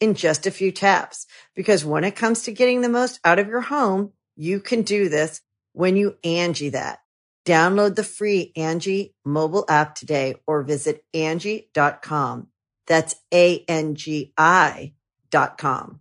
[0.00, 1.26] in just a few taps.
[1.54, 5.08] Because when it comes to getting the most out of your home, you can do
[5.08, 5.40] this
[5.72, 7.00] when you Angi that.
[7.44, 12.48] Download the free Angi mobile app today or visit Angi.com.
[12.86, 14.92] That's A-N-G-I
[15.30, 16.00] dot com.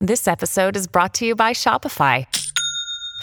[0.00, 2.26] This episode is brought to you by Shopify.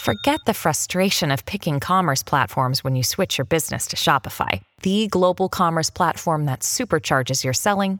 [0.01, 5.07] Forget the frustration of picking commerce platforms when you switch your business to Shopify, the
[5.07, 7.99] global commerce platform that supercharges your selling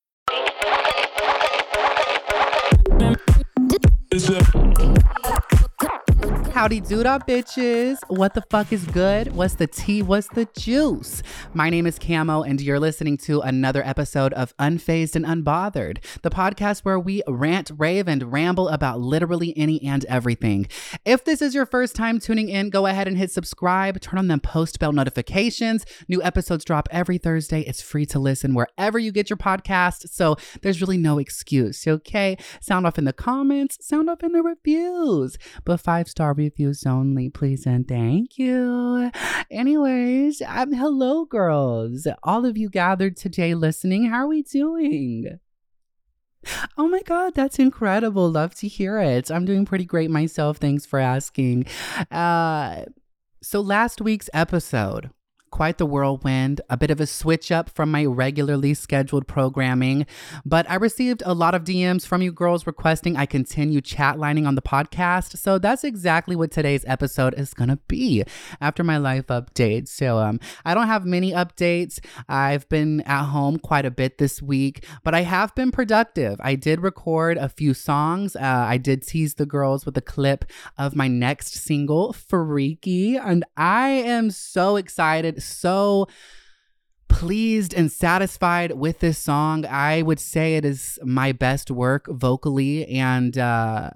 [4.09, 4.41] Is er
[6.53, 7.97] Howdy doodle bitches.
[8.09, 9.33] What the fuck is good?
[9.33, 10.01] What's the tea?
[10.01, 11.23] What's the juice?
[11.53, 16.29] My name is Camo, and you're listening to another episode of Unfazed and Unbothered, the
[16.29, 20.67] podcast where we rant, rave, and ramble about literally any and everything.
[21.05, 24.27] If this is your first time tuning in, go ahead and hit subscribe, turn on
[24.27, 25.85] them post bell notifications.
[26.09, 27.61] New episodes drop every Thursday.
[27.61, 32.37] It's free to listen wherever you get your podcast, so there's really no excuse, okay?
[32.59, 36.50] Sound off in the comments, sound off in the reviews, but five star reviews
[36.85, 39.11] only, please and thank you.
[39.49, 42.07] Anyways, um, hello, girls.
[42.23, 44.05] All of you gathered today listening.
[44.05, 45.39] How are we doing?
[46.77, 48.29] Oh my God, that's incredible.
[48.31, 49.29] Love to hear it.
[49.29, 50.57] I'm doing pretty great myself.
[50.57, 51.65] Thanks for asking.
[52.09, 52.85] Uh,
[53.43, 55.11] so, last week's episode,
[55.51, 60.05] quite the whirlwind, a bit of a switch up from my regularly scheduled programming.
[60.45, 64.47] But I received a lot of DMs from you girls requesting I continue chat lining
[64.47, 65.37] on the podcast.
[65.37, 68.23] So that's exactly what today's episode is going to be
[68.59, 69.87] after my life update.
[69.87, 71.99] So um, I don't have many updates.
[72.27, 76.39] I've been at home quite a bit this week, but I have been productive.
[76.41, 78.35] I did record a few songs.
[78.35, 80.45] Uh, I did tease the girls with a clip
[80.77, 86.07] of my next single, Freaky, and I am so excited so
[87.07, 89.65] pleased and satisfied with this song.
[89.65, 93.91] I would say it is my best work vocally, and uh,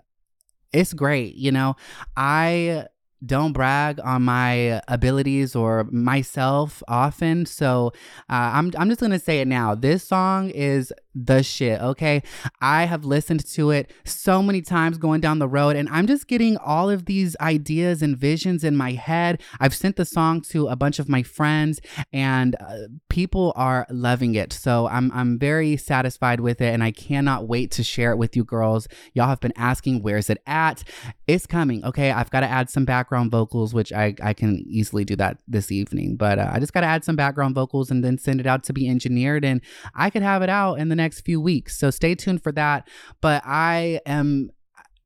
[0.74, 1.36] it's great.
[1.36, 1.76] You know,
[2.18, 2.88] I
[3.26, 7.46] don't brag on my abilities or myself often.
[7.46, 7.94] So
[8.30, 9.74] uh, I'm, I'm just to say it now.
[9.76, 12.22] This song is the shit, okay?
[12.60, 16.28] I have listened to it so many times going down the road, and I'm just
[16.28, 19.42] getting all of these ideas and visions in my head.
[19.60, 21.80] I've sent the song to a bunch of my friends,
[22.12, 24.52] and uh, people are loving it.
[24.52, 28.36] So I'm, I'm very satisfied with it, and I cannot wait to share it with
[28.36, 28.88] you girls.
[29.14, 30.84] Y'all have been asking, where's it at?
[31.28, 32.12] It's coming, okay?
[32.12, 35.72] I've got to add some background vocals, which I, I can easily do that this
[35.72, 38.46] evening, but uh, I just got to add some background vocals and then send it
[38.46, 39.62] out to be engineered, and
[39.94, 41.78] I could have it out in the next next few weeks.
[41.78, 42.88] So stay tuned for that.
[43.22, 44.50] But I am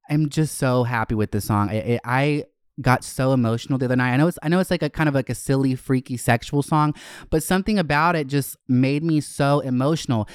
[0.10, 1.70] I'm just so happy with this song.
[1.70, 2.46] I, I
[2.82, 4.14] got so emotional the other night.
[4.14, 6.64] I know it's I know it's like a kind of like a silly, freaky, sexual
[6.64, 6.96] song,
[7.30, 10.28] but something about it just made me so emotional.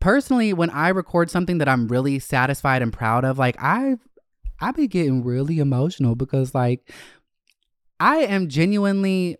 [0.00, 3.96] Personally, when I record something that I'm really satisfied and proud of, like I
[4.60, 6.90] I be getting really emotional because like
[8.00, 9.36] I am genuinely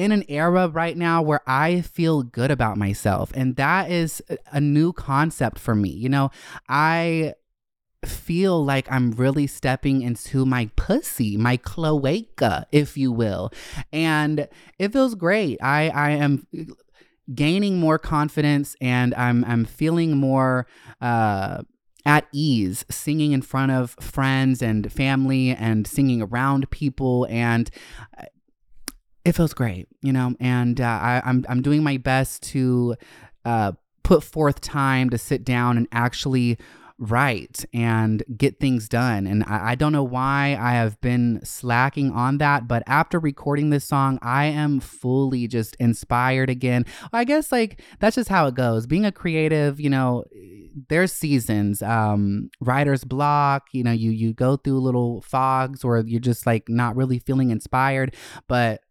[0.00, 3.30] in an era right now where I feel good about myself.
[3.34, 5.90] And that is a new concept for me.
[5.90, 6.30] You know,
[6.70, 7.34] I
[8.06, 13.52] feel like I'm really stepping into my pussy, my cloaca, if you will.
[13.92, 14.48] And
[14.78, 15.58] it feels great.
[15.62, 16.46] I, I am
[17.34, 20.66] gaining more confidence and I'm, I'm feeling more,
[21.02, 21.62] uh,
[22.06, 27.70] at ease singing in front of friends and family and singing around people and
[28.16, 28.24] uh,
[29.24, 32.96] it feels great you know and uh, I, I'm, I'm doing my best to
[33.44, 33.72] uh,
[34.02, 36.58] put forth time to sit down and actually
[37.00, 39.26] write and get things done.
[39.26, 43.70] And I, I, don't know why I have been slacking on that, but after recording
[43.70, 46.84] this song, I am fully just inspired again.
[47.10, 48.86] I guess like that's just how it goes.
[48.86, 50.24] Being a creative, you know,
[50.88, 56.20] there's seasons, um, writer's block, you know, you you go through little fogs or you're
[56.20, 58.14] just like not really feeling inspired.
[58.46, 58.82] But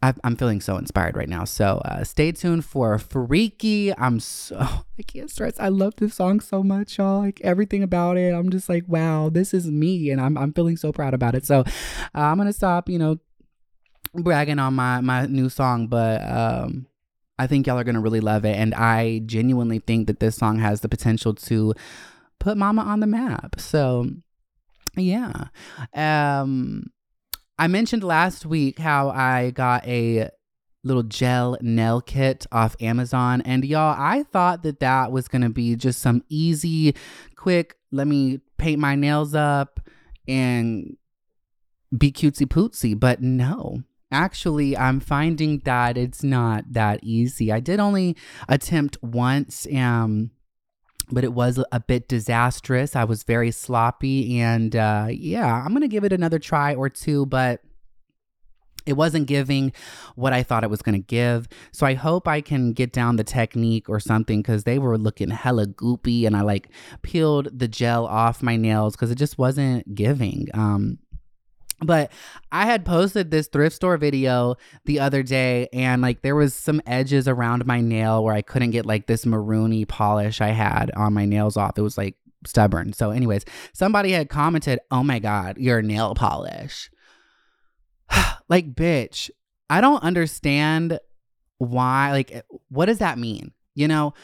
[0.00, 1.44] i am feeling so inspired right now.
[1.44, 3.96] So uh, stay tuned for Freaky.
[3.96, 4.56] I'm so,
[4.98, 5.58] I can't stress.
[5.58, 7.20] I love this song so much, y'all.
[7.20, 8.32] Like everything about it.
[8.32, 10.10] I'm just like, wow, this is me.
[10.10, 11.44] And I'm, I'm feeling so proud about it.
[11.44, 11.64] So uh,
[12.14, 13.18] I'm going to stop, you know,
[14.14, 15.88] bragging on my, my new song.
[15.88, 16.86] But um,
[17.38, 18.56] I think y'all are going to really love it.
[18.56, 21.74] And I genuinely think that this song has the potential to
[22.38, 23.56] put mama on the map.
[23.58, 24.08] So
[24.96, 25.48] yeah.
[25.94, 26.90] Um,
[27.58, 30.30] I mentioned last week how I got a
[30.84, 33.40] little gel nail kit off Amazon.
[33.42, 36.94] And y'all, I thought that that was going to be just some easy,
[37.36, 39.80] quick, let me paint my nails up
[40.26, 40.96] and
[41.96, 42.98] be cutesy pootsy.
[42.98, 43.82] But no,
[44.12, 47.50] actually, I'm finding that it's not that easy.
[47.50, 48.16] I did only
[48.48, 49.66] attempt once.
[49.74, 50.30] Um,
[51.10, 52.96] but it was a bit disastrous.
[52.96, 57.26] I was very sloppy, and uh, yeah, I'm gonna give it another try or two,
[57.26, 57.60] but
[58.88, 59.72] it wasn't giving
[60.14, 61.46] what I thought it was going to give.
[61.72, 65.28] So I hope I can get down the technique or something because they were looking
[65.28, 66.70] hella goopy and I like
[67.02, 70.48] peeled the gel off my nails because it just wasn't giving.
[70.54, 70.98] Um,
[71.80, 72.10] but
[72.50, 76.82] I had posted this thrift store video the other day and like there was some
[76.86, 81.12] edges around my nail where I couldn't get like this maroony polish I had on
[81.12, 81.78] my nails off.
[81.78, 82.92] It was like stubborn.
[82.92, 86.90] So anyways, somebody had commented, "Oh my god, your nail polish."
[88.48, 89.30] like bitch,
[89.70, 90.98] I don't understand
[91.58, 93.52] why like eh, what does that mean?
[93.74, 94.14] You know,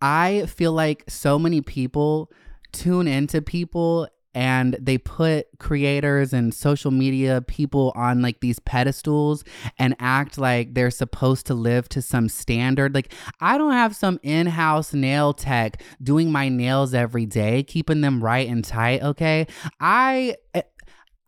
[0.00, 2.30] I feel like so many people
[2.72, 9.44] tune into people and they put creators and social media people on like these pedestals
[9.78, 12.94] and act like they're supposed to live to some standard.
[12.94, 18.00] Like, I don't have some in house nail tech doing my nails every day, keeping
[18.00, 19.46] them right and tight, okay?
[19.80, 20.36] I.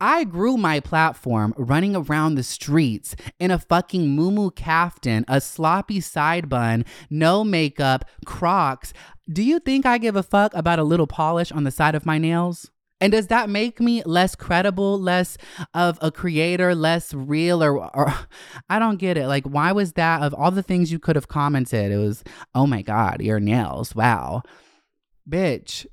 [0.01, 6.01] I grew my platform running around the streets in a fucking moo caftan, a sloppy
[6.01, 8.93] side bun, no makeup, crocs.
[9.33, 12.05] Do you think I give a fuck about a little polish on the side of
[12.05, 12.71] my nails?
[13.05, 15.37] And does that make me less credible, less
[15.75, 18.15] of a creator, less real or or
[18.71, 19.27] I don't get it.
[19.27, 21.93] Like why was that of all the things you could have commented?
[21.93, 22.25] It was,
[22.55, 23.95] "Oh my god, your nails.
[23.95, 24.43] Wow."
[25.29, 25.85] Bitch,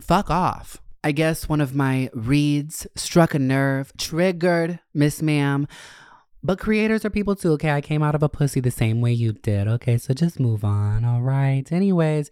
[0.00, 0.80] fuck off.
[1.02, 5.66] I guess one of my reads struck a nerve, triggered Miss Ma'am.
[6.44, 7.70] But creators are people too, okay?
[7.70, 9.96] I came out of a pussy the same way you did, okay?
[9.96, 11.70] So just move on, all right?
[11.70, 12.30] Anyways,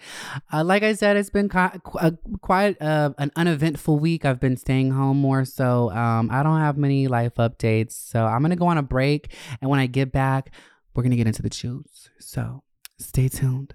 [0.53, 2.11] uh, like I said, it's been quite, uh,
[2.41, 4.25] quite uh, an uneventful week.
[4.25, 7.93] I've been staying home more, so um, I don't have many life updates.
[7.93, 10.53] So I'm gonna go on a break, and when I get back,
[10.95, 12.11] we're gonna get into the juice.
[12.19, 12.65] So
[12.99, 13.75] stay tuned.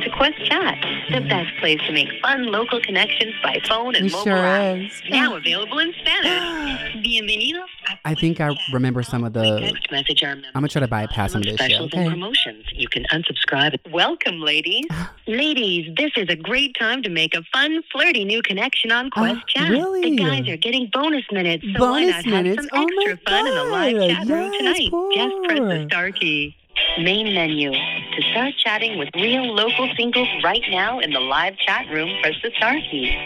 [0.00, 0.78] Welcome to Quest Chat,
[1.10, 4.86] the best place to make fun local connections by phone and It mobile sure apps.
[4.86, 5.02] is.
[5.10, 6.94] Now available in Spanish.
[7.04, 7.66] Bienvenidos.
[8.06, 9.76] I think I remember some of the.
[9.90, 12.08] message our I'm gonna try to bypass some of this specials and Okay.
[12.08, 12.64] promotions.
[12.72, 13.76] You can unsubscribe.
[13.92, 14.86] Welcome, ladies.
[15.26, 19.20] ladies, this is a great time to make a fun, flirty new connection on oh,
[19.20, 19.68] Quest Oh, Chat.
[19.70, 20.16] really?
[20.16, 22.62] The guys are getting bonus minutes, so why Bonus not minutes?
[22.62, 24.90] have some Oh extra fun in the live chat room Yes, tonight?
[25.14, 26.56] Just press the star key.
[26.98, 27.70] Main menu.
[27.72, 32.34] To start chatting with real local singles right now in the live chat room, press
[32.42, 33.16] the star key.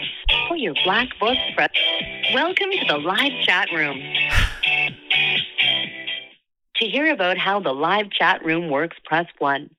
[0.47, 1.69] For your black book, press.
[2.33, 4.01] Welcome to the live chat room.
[6.77, 9.69] To hear about how the live chat room works, press 1.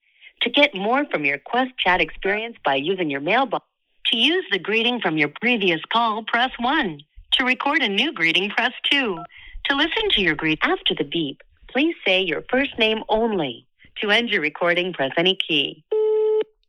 [0.43, 3.67] To get more from your Quest chat experience by using your mailbox,
[4.07, 7.01] to use the greeting from your previous call, press 1.
[7.33, 9.19] To record a new greeting, press 2.
[9.67, 11.43] To listen to your greet after the beep,
[11.77, 13.67] please say your first name only.
[14.01, 15.85] To end your recording, press any key.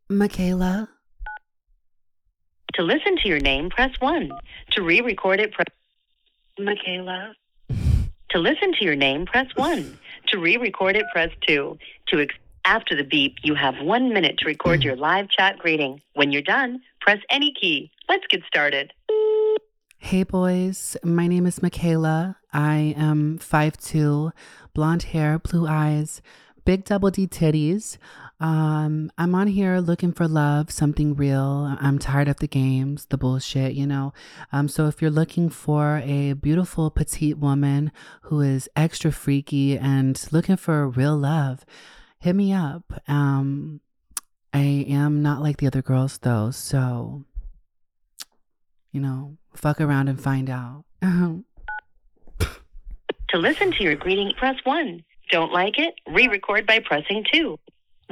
[0.10, 0.90] Michaela.
[2.74, 4.30] To listen to your name, press 1.
[4.72, 5.68] To re record it, press
[6.60, 7.34] Michaela.
[8.32, 9.98] To listen to your name, press 1.
[10.28, 11.78] To re record it, press 2.
[12.10, 12.36] To ex-
[12.66, 16.02] after the beep, you have one minute to record your live chat greeting.
[16.16, 17.90] When you're done, press any key.
[18.10, 18.92] Let's get started.
[20.00, 22.38] Hey boys, my name is Michaela.
[22.54, 24.32] I am 5'2,
[24.78, 26.22] blonde hair, blue eyes,
[26.64, 27.98] big double D titties.
[28.40, 31.76] Um, I'm on here looking for love, something real.
[31.82, 34.14] I'm tired of the games, the bullshit, you know.
[34.52, 37.92] Um, so if you're looking for a beautiful petite woman
[38.22, 41.66] who is extra freaky and looking for real love,
[42.20, 43.02] hit me up.
[43.08, 43.82] Um,
[44.54, 47.24] I am not like the other girls though, so
[48.92, 50.86] you know, fuck around and find out.
[53.30, 55.04] To listen to your greeting, press 1.
[55.32, 55.96] Don't like it?
[56.08, 57.60] Re record by pressing 2.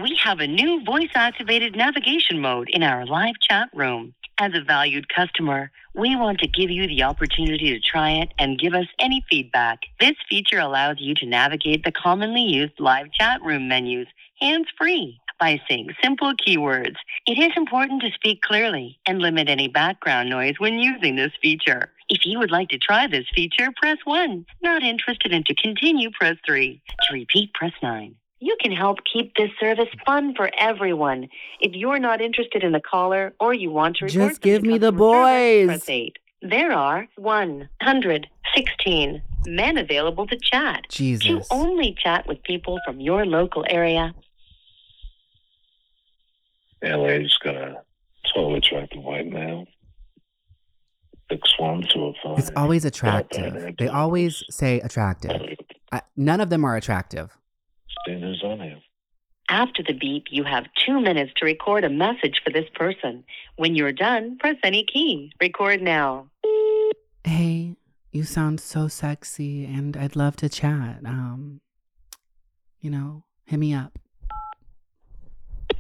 [0.02, 4.14] We have a new voice activated navigation mode in our live chat room.
[4.38, 8.60] As a valued customer, we want to give you the opportunity to try it and
[8.60, 9.80] give us any feedback.
[10.02, 14.08] This feature allows you to navigate the commonly used live chat room menus
[14.42, 16.98] hands free by saying simple keywords.
[17.26, 21.90] It is important to speak clearly and limit any background noise when using this feature.
[22.10, 24.46] If you would like to try this feature, press 1.
[24.62, 26.82] Not interested and to continue, press 3.
[27.08, 28.16] To repeat, press 9.
[28.40, 31.28] You can help keep this service fun for everyone.
[31.62, 34.68] If you're not interested in the caller or you want to report Just give to
[34.68, 35.68] me the customer service, boys.
[35.68, 36.18] press 8.
[36.42, 40.84] There are 116 men available to chat.
[40.90, 41.48] To Jesus.
[41.50, 44.14] only chat with people from your local area,
[46.84, 47.78] LA's got a
[48.32, 49.66] tall, attractive white male.
[51.32, 52.40] Six one to a five.
[52.40, 53.76] It's always attractive.
[53.78, 55.58] They always say attractive.
[55.92, 57.36] I, none of them are attractive.
[58.04, 58.82] Standards on him.
[59.50, 63.24] After the beep, you have two minutes to record a message for this person.
[63.58, 65.32] When you're done, press any key.
[65.40, 66.30] Record now.
[67.24, 67.76] Hey,
[68.12, 71.00] you sound so sexy and I'd love to chat.
[71.06, 71.62] Um,
[72.80, 74.00] you know, hit me up.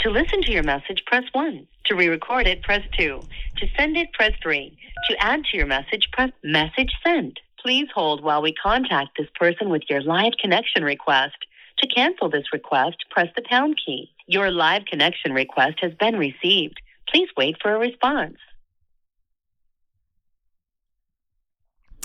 [0.06, 1.66] To listen to your message, press 1.
[1.86, 3.22] To re record it, press 2.
[3.58, 4.78] To send it, press 3.
[5.10, 7.40] To add to your message, press message sent.
[7.60, 11.38] Please hold while we contact this person with your live connection request.
[11.80, 14.12] To cancel this request, press the pound key.
[14.28, 16.80] Your live connection request has been received.
[17.10, 18.38] Please wait for a response.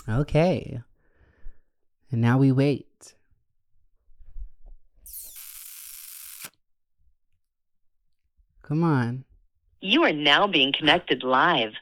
[0.09, 0.81] Okay.
[2.09, 3.13] And now we wait.
[8.71, 9.25] Come on.
[9.81, 11.73] You are now being connected live.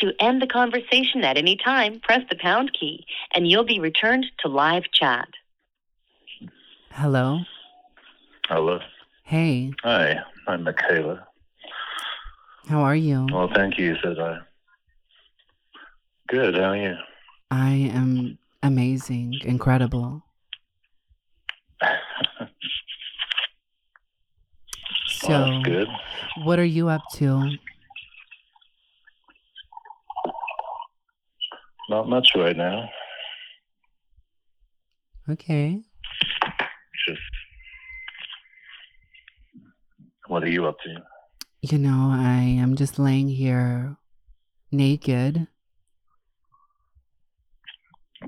[0.00, 4.26] To end the conversation at any time, press the pound key and you'll be returned
[4.40, 5.28] to live chat.
[6.90, 7.38] Hello.
[8.48, 8.80] Hello.
[9.22, 10.16] Hey, Hi,
[10.48, 11.24] I'm Michaela.
[12.66, 13.28] how are you?
[13.30, 14.38] Well, thank you, said I.
[16.26, 16.96] Good, how are you?
[17.52, 20.24] I am amazing, incredible.
[25.24, 25.88] So, well, good.
[26.42, 27.50] what are you up to?
[31.88, 32.90] Not much right now.
[35.30, 35.80] Okay.
[37.08, 37.20] Just
[40.28, 40.94] What are you up to?
[41.62, 43.96] You know, I am just laying here
[44.70, 45.46] naked.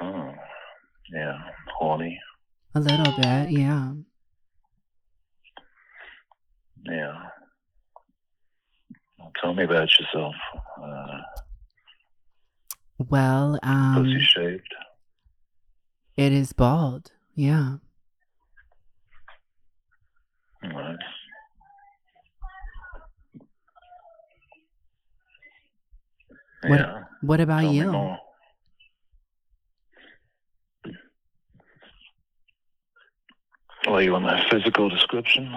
[0.01, 0.33] Oh,
[1.13, 1.39] yeah,
[1.79, 2.19] horny.
[2.75, 3.93] A little bit, yeah.
[6.89, 7.15] Yeah.
[9.19, 10.35] Well, tell me about yourself.
[10.83, 11.21] Uh,
[12.99, 14.75] Well, um, pussy shaved.
[16.17, 17.13] it is bald.
[17.35, 17.77] Yeah.
[20.63, 20.97] Nice.
[26.63, 27.05] What- Yeah.
[27.23, 28.17] What about tell you?
[33.87, 35.55] Well, you want my physical description?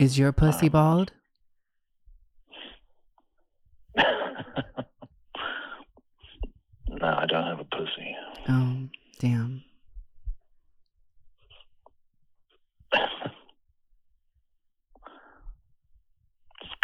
[0.00, 1.12] Is your pussy Um, bald?
[3.96, 4.04] no,
[7.02, 8.16] I don't have a pussy.
[8.48, 8.88] Oh,
[9.18, 9.62] damn.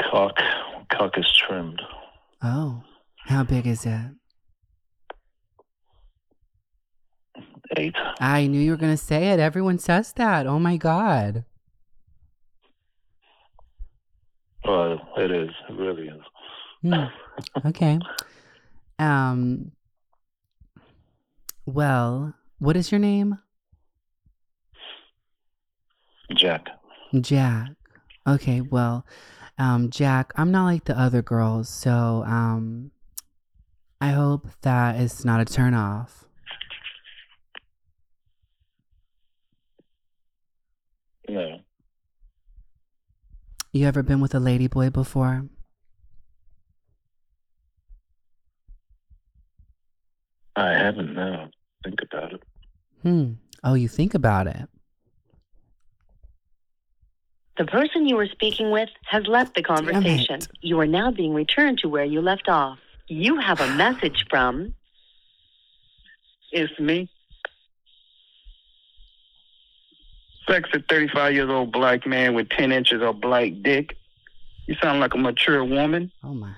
[0.00, 0.36] cock,
[0.92, 1.80] cock is trimmed.
[2.42, 2.82] Oh,
[3.24, 4.10] how big is it?
[7.76, 7.94] Eight.
[8.20, 9.40] I knew you were going to say it.
[9.40, 10.46] Everyone says that.
[10.46, 11.44] Oh my God.
[14.64, 15.50] Well, it is.
[15.68, 16.22] It really is.
[16.82, 17.68] Hmm.
[17.68, 17.98] Okay.
[18.98, 19.72] Um,
[21.66, 23.38] well, what is your name?
[26.34, 26.68] Jack.
[27.20, 27.70] Jack.
[28.26, 29.06] Okay, well,
[29.58, 32.90] um, Jack, I'm not like the other girls, so um,
[34.00, 36.24] I hope that it's not a turn off.
[41.28, 41.55] No.
[43.76, 45.44] You ever been with a lady boy before?
[50.56, 51.50] I haven't now.
[51.84, 52.42] Think about it.
[53.02, 53.32] Hmm.
[53.62, 54.66] Oh, you think about it.
[57.58, 60.40] The person you were speaking with has left the conversation.
[60.62, 62.78] You are now being returned to where you left off.
[63.08, 64.72] You have a message from
[66.50, 67.10] It's me.
[70.48, 73.96] Sexy 35 years old black man with 10 inches of black dick.
[74.66, 76.10] You sound like a mature woman.
[76.22, 76.52] Oh my.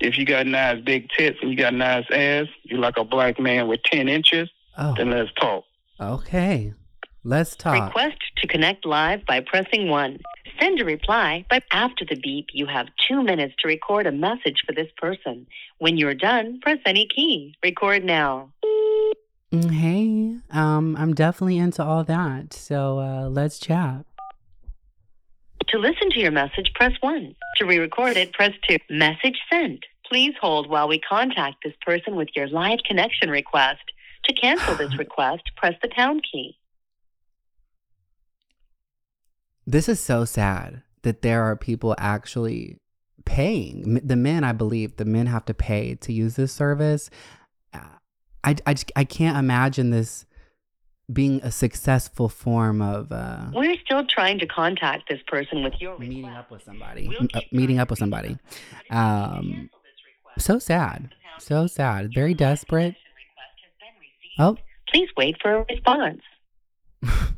[0.00, 3.38] If you got nice big tits and you got nice ass, you like a black
[3.38, 4.48] man with 10 inches,
[4.78, 5.64] Oh, then let's talk.
[6.00, 6.72] okay.
[7.22, 7.74] Let's talk.
[7.88, 10.18] Request to connect live by pressing 1.
[10.58, 14.62] Send a reply, but after the beep, you have two minutes to record a message
[14.66, 15.46] for this person.
[15.78, 17.56] When you're done, press any key.
[17.62, 18.50] Record now.
[19.52, 22.52] Mm, Hey, um, I'm definitely into all that.
[22.52, 24.04] So uh, let's chat.
[25.68, 27.34] To listen to your message, press 1.
[27.56, 28.78] To re record it, press 2.
[28.90, 29.84] Message sent.
[30.06, 33.82] Please hold while we contact this person with your live connection request.
[34.24, 36.56] To cancel this request, press the pound key.
[39.66, 42.78] This is so sad that there are people actually
[43.24, 44.00] paying.
[44.02, 47.10] The men, I believe, the men have to pay to use this service.
[48.44, 50.26] I, I, just, I can't imagine this
[51.12, 55.98] being a successful form of uh, We're still trying to contact this person with your
[55.98, 56.38] meeting request.
[56.38, 57.08] up with somebody.
[57.08, 58.28] We'll uh, meeting up with somebody.
[58.28, 58.86] contact this person.
[58.90, 61.14] To Um, cancel this request, so sad.
[61.38, 62.14] So sad.
[62.14, 62.94] Very desperate.
[62.94, 64.38] connection request has been received.
[64.38, 64.56] Oh,
[64.88, 66.22] Please wait for a response.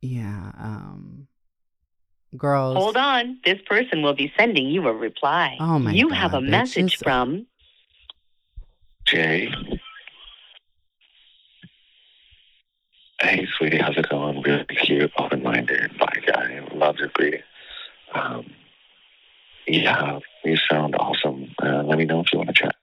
[0.00, 0.52] yeah.
[0.58, 1.21] Um,
[2.36, 2.76] girls.
[2.76, 3.38] Hold on.
[3.44, 5.56] This person will be sending you a reply.
[5.60, 7.46] Oh my You God, have a bitch, message this- from
[9.06, 9.52] Jay.
[13.20, 14.42] Hey, sweetie, how's it going?
[14.42, 16.60] Really cute, open-minded, black guy.
[16.74, 17.42] Love your greeting.
[18.14, 18.46] Um,
[19.66, 21.54] yeah, you sound awesome.
[21.62, 22.74] Uh, let me know if you want to chat.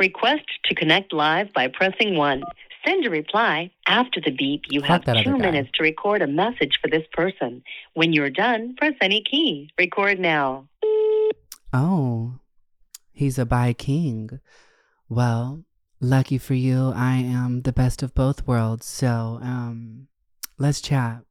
[0.00, 2.42] Request to connect live by pressing 1.
[2.84, 3.70] Send a reply.
[3.86, 7.62] After the beep, you Fuck have two minutes to record a message for this person.
[7.94, 9.70] When you're done, press any key.
[9.78, 10.68] Record now.
[11.72, 12.34] Oh,
[13.12, 14.40] he's a bi king.
[15.08, 15.64] Well,
[16.00, 18.86] lucky for you, I am the best of both worlds.
[18.86, 20.08] So, um,
[20.58, 21.22] let's chat.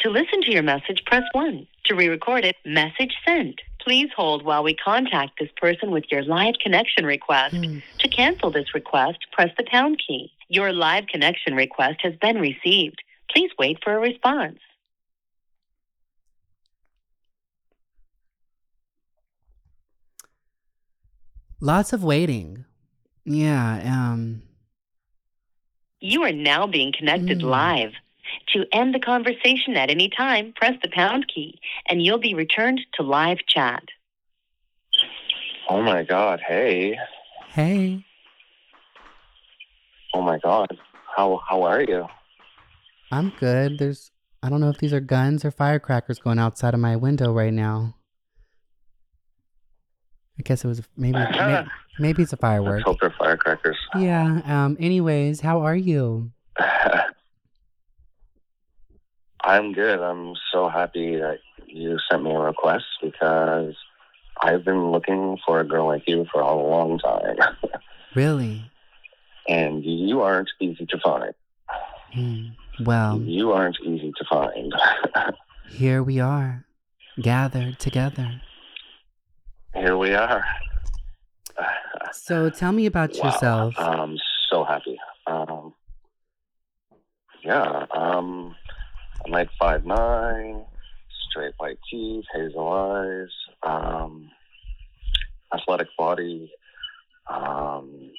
[0.00, 1.66] To listen to your message, press 1.
[1.86, 3.60] To re record it, message sent.
[3.88, 7.54] Please hold while we contact this person with your live connection request.
[7.56, 7.78] Hmm.
[8.00, 10.30] To cancel this request, press the pound key.
[10.48, 13.02] Your live connection request has been received.
[13.30, 14.58] Please wait for a response.
[21.58, 22.66] Lots of waiting.
[23.24, 24.10] Yeah.
[24.12, 24.42] Um.
[26.00, 27.44] You are now being connected Mm.
[27.48, 27.92] live.
[28.54, 32.80] To end the conversation at any time, press the pound key and you'll be returned
[32.94, 33.84] to live chat.
[35.68, 36.40] Oh my God!
[36.46, 36.96] Hey.
[37.50, 38.04] Hey.
[40.14, 40.78] Oh my God!
[41.14, 42.06] How how are you?
[43.12, 43.78] I'm good.
[43.78, 44.10] There's
[44.42, 47.52] I don't know if these are guns or firecrackers going outside of my window right
[47.52, 47.94] now.
[50.38, 53.76] I guess it was maybe maybe, maybe it's a Let's hope they're firecrackers.
[53.96, 54.40] Yeah.
[54.44, 54.76] Um.
[54.80, 56.30] Anyways, how are you?
[59.44, 60.00] I'm good.
[60.00, 63.74] I'm so happy that you sent me a request because
[64.42, 67.36] I've been looking for a girl like you for a long time.
[68.14, 68.70] Really?
[69.46, 71.32] and you aren't easy to find.
[72.12, 72.46] Hmm.
[72.80, 74.74] Well, You aren't easy to find.
[75.68, 76.64] here we are,
[77.20, 78.40] gathered together.
[79.74, 80.44] Here we are.
[82.12, 83.24] So tell me about Wow.
[83.24, 83.74] yourself.
[83.78, 84.16] I'm
[84.50, 84.98] so happy.
[85.26, 85.74] Um,
[87.42, 88.54] yeah, um,
[89.28, 90.64] I'm like five nine,
[91.28, 93.28] straight white teeth, hazel eyes,
[93.62, 94.30] um,
[95.52, 96.50] athletic body.
[97.28, 98.10] Um,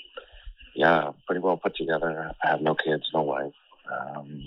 [0.76, 2.32] yeah, pretty well put together.
[2.44, 3.54] I have no kids, no wife.
[3.92, 4.44] Um,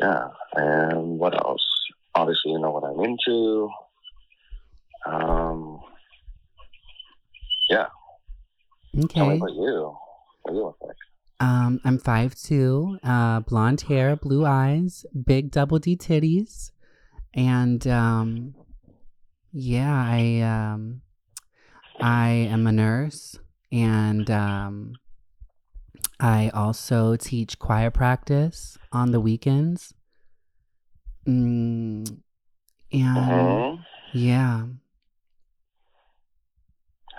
[0.00, 1.66] yeah, and what else?
[2.14, 3.70] Obviously, you know what I'm into.
[5.04, 5.80] Um,
[7.68, 7.86] yeah,
[9.08, 9.36] tell me okay.
[9.36, 9.96] about you.
[10.42, 10.96] What do you look like?
[11.40, 16.70] Um, I'm five two, uh, blonde hair, blue eyes, big double D titties,
[17.34, 18.54] and um,
[19.52, 21.02] yeah, I um,
[22.00, 23.38] I am a nurse,
[23.72, 24.94] and um,
[26.20, 29.92] I also teach choir practice on the weekends.
[31.26, 32.20] Mm,
[32.92, 33.84] and Mhm.
[34.12, 34.66] yeah,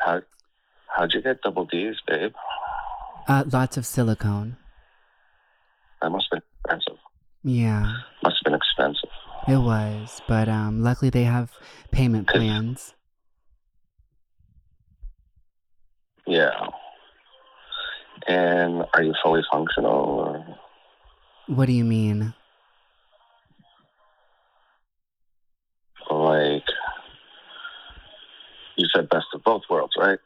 [0.05, 0.21] How
[0.87, 2.33] how'd you get double D's, babe?
[3.27, 4.57] Uh, lots of silicone.
[6.01, 6.99] That must have been expensive.
[7.43, 7.97] Yeah.
[8.23, 9.09] Must have been expensive.
[9.47, 11.51] It was, but um, luckily they have
[11.91, 12.95] payment plans.
[16.25, 16.69] Yeah.
[18.27, 19.91] And are you fully functional?
[19.91, 20.57] Or?
[21.47, 22.33] What do you mean?
[26.09, 26.63] Like,
[28.77, 30.19] you said best of both worlds, right?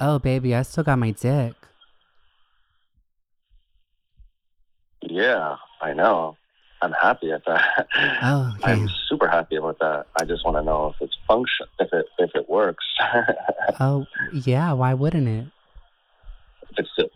[0.00, 1.54] Oh, baby, I still got my dick.
[5.02, 6.36] Yeah, I know.
[6.80, 7.86] I'm happy at that.
[8.24, 8.52] Oh.
[8.64, 10.06] I'm super happy about that.
[10.20, 12.84] I just want to know if it's function, if it if it works,
[13.80, 14.72] Oh, yeah.
[14.72, 15.46] Why wouldn't it?
[16.70, 17.10] if it's still.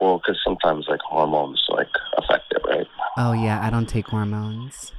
[0.00, 2.86] Well, because sometimes like hormones like affect it, right?
[3.16, 3.64] Oh, yeah.
[3.64, 4.92] I don't take hormones.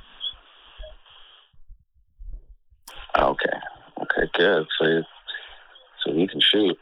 [3.17, 3.57] Okay.
[4.01, 4.29] Okay.
[4.33, 4.67] Good.
[4.79, 5.03] So you,
[6.05, 6.77] so you can shoot.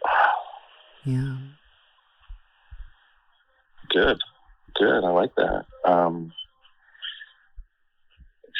[1.05, 1.37] Yeah.
[3.89, 4.17] Good.
[4.76, 5.04] Good.
[5.04, 5.65] I like that.
[5.86, 6.32] Um.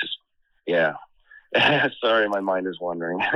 [0.02, 0.18] Just
[0.66, 0.94] yeah.
[2.02, 3.20] Sorry, my mind is wandering.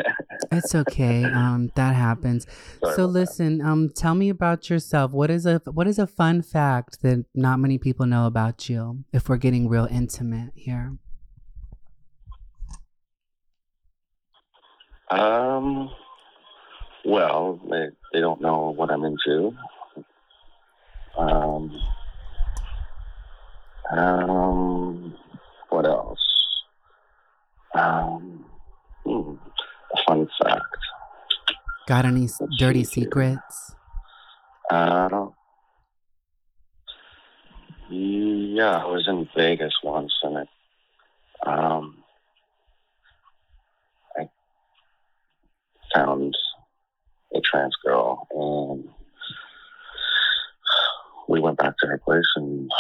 [0.52, 1.24] It's okay.
[1.24, 2.46] Um, that happens.
[2.84, 3.20] Sorry so about that.
[3.20, 3.62] listen.
[3.62, 5.12] Um, tell me about yourself.
[5.12, 9.06] What is a what is a fun fact that not many people know about you?
[9.14, 10.98] If we're getting real intimate here.
[15.10, 15.90] Um.
[17.06, 19.56] Well, they they don't know what I'm into.
[21.18, 21.82] Um.
[23.92, 25.18] Um.
[25.70, 26.20] What else?
[27.74, 28.46] Um.
[29.06, 29.36] Hmm,
[29.94, 30.66] a fun fact.
[31.88, 33.76] Got any Let's dirty see secrets?
[34.70, 35.28] Uh,
[37.90, 40.48] yeah, I was in Vegas once, and it,
[41.46, 42.02] um,
[44.16, 44.30] I
[45.94, 46.38] found
[47.36, 48.88] a trans girl, and
[51.28, 52.72] we went back to her place and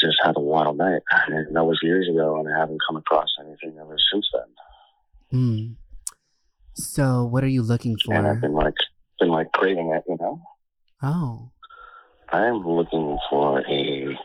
[0.00, 1.02] just had a wild night.
[1.26, 4.50] And that was years ago, and I haven't come across anything ever since then.
[5.30, 5.72] Hmm.
[6.74, 8.14] So what are you looking for?
[8.14, 8.74] And I've been like,
[9.18, 10.40] been like craving it, you know.
[11.02, 11.50] Oh.
[12.30, 14.18] I'm looking for a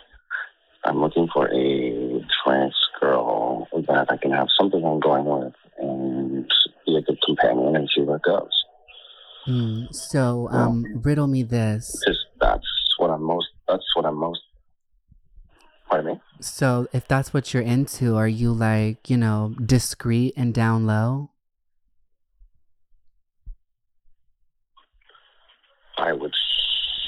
[0.85, 6.51] I'm looking for a trans girl that I can have something ongoing with and
[6.85, 8.51] be a good companion and see where it goes.
[9.45, 9.85] Hmm.
[9.91, 11.97] So um, riddle me this.
[12.39, 14.41] That's what I'm most that's what I'm most?
[16.43, 21.29] So if that's what you're into, are you like, you know, discreet and down low?
[25.97, 26.33] I would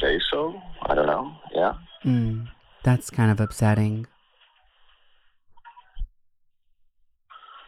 [0.02, 0.60] say so.
[0.84, 1.36] I don't know.
[1.54, 1.74] Yeah.
[2.06, 2.48] Mm,
[2.84, 4.08] that's kind of upsetting.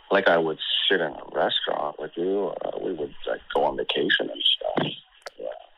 [0.10, 2.54] Like I would sit in a restaurant with you.
[2.64, 4.88] Uh, we would like go on vacation and stuff.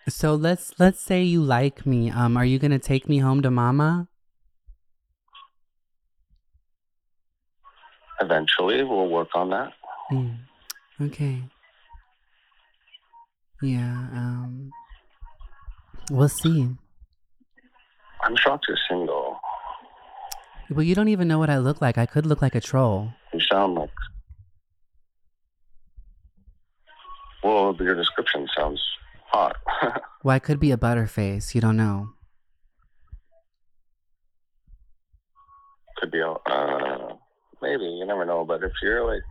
[0.08, 2.12] So let's let's say you like me.
[2.12, 4.08] Um, are you gonna take me home to mama?
[8.22, 9.74] Eventually, we'll work on that.
[10.12, 10.38] Mm,
[11.02, 11.42] okay.
[13.62, 14.08] Yeah.
[14.14, 14.72] Um.
[16.12, 16.68] We'll see.
[18.22, 19.40] I'm shocked you're single.
[20.72, 21.98] Well, you don't even know what I look like.
[21.98, 23.12] I could look like a troll.
[23.34, 23.90] You sound like.
[27.44, 28.82] Well, your description sounds
[29.28, 29.56] hot.
[30.22, 31.56] Well, I could be a butterface.
[31.56, 32.10] You don't know.
[35.96, 37.09] Could be, a- uh,
[37.62, 38.46] maybe you never know.
[38.46, 39.22] But if you're like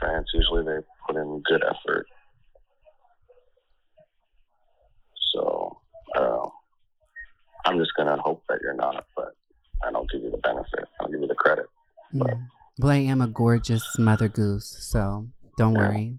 [0.00, 2.06] trans, usually they put in good effort.
[5.32, 5.78] So
[6.14, 6.52] I don't know.
[7.64, 9.34] I'm just gonna hope that you're not, but
[9.84, 10.84] I don't give you the benefit.
[11.00, 11.66] I'll give you the credit.
[12.12, 12.46] But Mm.
[12.80, 15.78] Well, I am a gorgeous mother goose, so don't Yeah.
[15.80, 16.18] worry.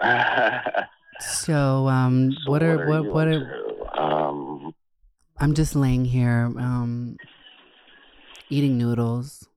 [1.20, 4.00] So, um, So what are what what what are?
[4.00, 4.74] Um,
[5.38, 7.16] I'm just laying here, um,
[8.54, 9.48] eating noodles.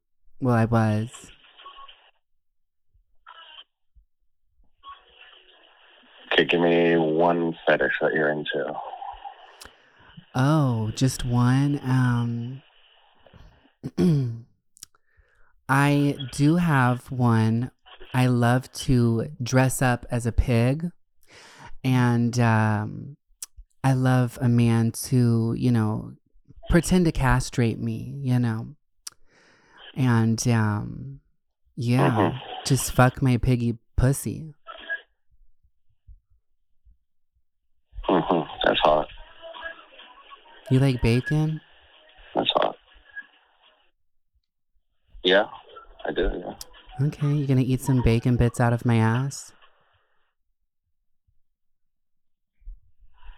[0.41, 1.09] Well, I was.
[6.37, 8.73] okay, give me one fetish that you're into.
[10.35, 11.79] Oh, just one.
[11.83, 12.61] Um,
[15.69, 17.71] I do have one.
[18.13, 20.91] I love to dress up as a pig,
[21.83, 23.17] and um,
[23.83, 26.13] I love a man to, you know,
[26.69, 28.76] pretend to castrate me, you know,
[29.97, 31.19] and um,
[31.75, 32.41] yeah, Mhm.
[32.65, 34.53] just fuck my piggy pussy.
[38.05, 39.07] hmm That's hot.
[40.69, 41.59] You like bacon?
[42.35, 42.77] That's hot.
[45.23, 45.47] Yeah,
[46.05, 46.29] I do.
[46.45, 47.07] Yeah.
[47.07, 49.51] Okay, you gonna eat some bacon bits out of my ass?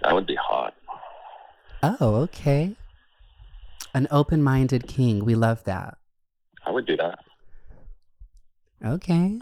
[0.01, 0.73] That would be hot.
[1.83, 2.75] Oh, okay.
[3.93, 5.23] An open minded king.
[5.25, 5.97] We love that.
[6.69, 7.17] I would do that.
[8.85, 9.39] Okay.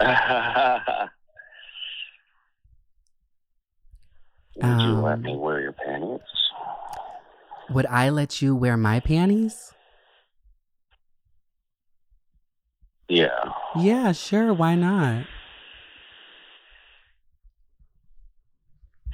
[4.56, 6.20] would you let Um, me wear your panties?
[7.68, 9.74] Would I let you wear my panties?
[13.10, 13.28] Yeah.
[13.78, 14.54] Yeah, sure.
[14.54, 15.26] Why not?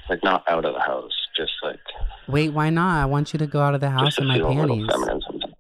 [0.09, 1.81] Like not out of the house, just like
[2.29, 3.03] Wait, why not?
[3.03, 4.87] I want you to go out of the house in my panties.
[4.89, 5.55] feminine sometimes.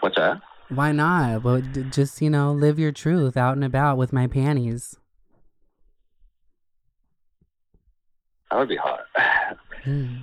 [0.00, 0.40] What's that?
[0.68, 1.42] Why not?
[1.42, 4.96] Well, d- just, you know, live your truth out and about with my panties.
[8.50, 9.00] That would be hot.
[9.84, 10.16] Hmm.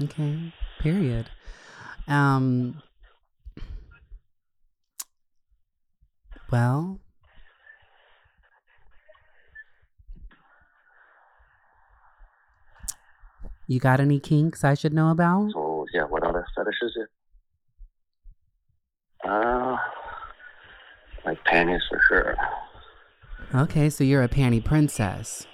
[0.00, 0.52] Okay.
[0.78, 1.28] Period.
[2.06, 2.80] Um.
[6.52, 7.00] Well,
[13.66, 15.50] you got any kinks I should know about?
[15.52, 16.96] So yeah, what other fetishes?
[19.28, 19.76] Uh,
[21.24, 22.36] like panties for sure.
[23.54, 25.46] Okay, so you're a panty princess.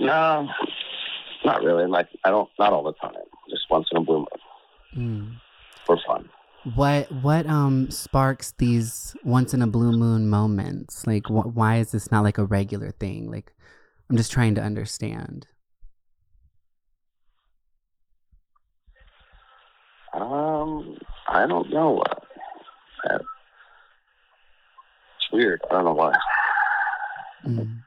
[0.00, 0.48] No,
[1.44, 1.86] not really.
[1.86, 3.12] Like I don't, not all the time.
[3.50, 4.26] Just once in a blue moon
[4.94, 5.24] Hmm.
[5.86, 6.28] for fun.
[6.74, 11.06] What what um sparks these once in a blue moon moments?
[11.06, 13.30] Like, wh- why is this not like a regular thing?
[13.30, 13.52] Like,
[14.10, 15.46] I'm just trying to understand.
[20.14, 20.96] Um,
[21.28, 22.02] I don't know.
[23.08, 23.26] Uh, it's
[25.32, 25.60] weird.
[25.70, 26.14] I don't know why.
[27.46, 27.78] Mm.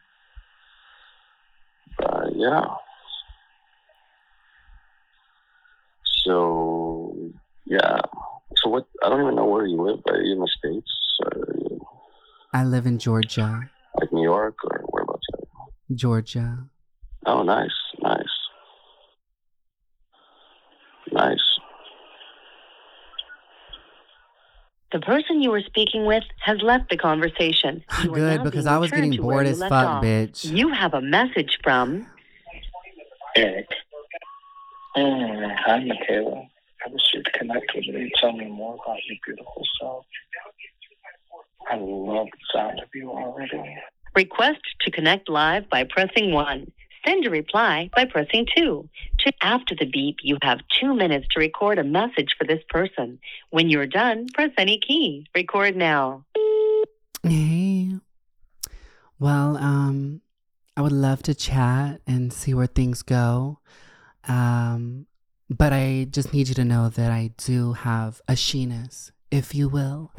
[2.03, 2.65] Uh, yeah.
[6.23, 7.15] So
[7.65, 7.99] yeah.
[8.57, 8.87] So what?
[9.03, 9.99] I don't even know where you live.
[10.07, 10.91] Are you in the states?
[11.57, 11.81] You,
[12.53, 13.69] I live in Georgia.
[13.99, 15.25] like New York or whereabouts?
[15.93, 16.59] Georgia.
[17.25, 17.71] Oh, nice.
[24.90, 27.83] The person you were speaking with has left the conversation.
[28.03, 30.03] You Good, because I was getting bored as fuck, off.
[30.03, 30.43] bitch.
[30.43, 32.07] You have a message from
[33.35, 33.67] Eric.
[34.95, 36.43] Mm, hi, Michaela.
[36.85, 40.05] I wish you'd connect with me and tell me more about your beautiful self.
[41.69, 43.77] I love the sound of you already.
[44.15, 46.71] Request to connect live by pressing 1.
[47.05, 48.89] Send a reply by pressing 2.
[49.41, 53.19] After the beep, you have 2 minutes to record a message for this person.
[53.49, 55.25] When you're done, press any key.
[55.35, 56.25] Record now.
[57.23, 57.91] Hey.
[59.19, 60.21] Well, um,
[60.75, 63.59] I would love to chat and see where things go.
[64.27, 65.07] Um,
[65.49, 69.67] but I just need you to know that I do have a sheeness, if you
[69.67, 70.11] will.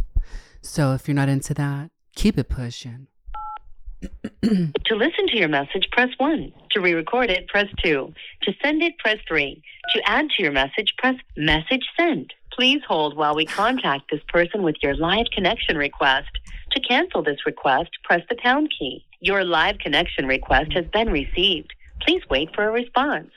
[0.61, 3.09] So if you're not into that, keep it pushing.
[4.87, 6.53] To listen to your message, press 1.
[6.73, 8.13] To re record it, press 2.
[8.43, 9.63] To send it, press 3.
[9.95, 12.33] To add to your message, press message sent.
[12.53, 16.31] Please hold while we contact this person with your live connection request.
[16.73, 19.05] To cancel this request, press the pound key.
[19.21, 21.73] Your live connection request has been received.
[22.01, 23.31] Please wait for a response.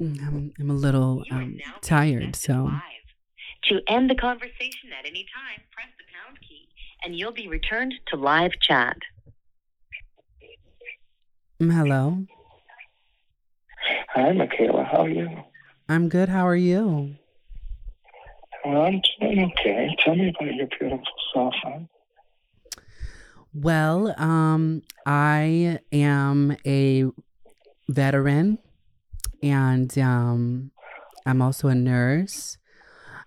[0.00, 2.70] I'm, I'm a little um, tired, so.
[3.64, 6.01] To end the conversation at any time, press the
[7.04, 8.96] and you'll be returned to live chat.
[11.60, 12.26] Mm, Hello.
[14.14, 14.84] Hi, Michaela.
[14.84, 15.28] How are you?
[15.88, 16.28] I'm good.
[16.28, 17.16] How are you?
[18.64, 19.88] Well, I'm doing okay.
[20.04, 21.88] Tell me about your beautiful self, hon.
[23.54, 27.04] Well, um, I am a
[27.88, 28.58] veteran
[29.42, 30.70] and um,
[31.26, 32.56] I'm also a nurse.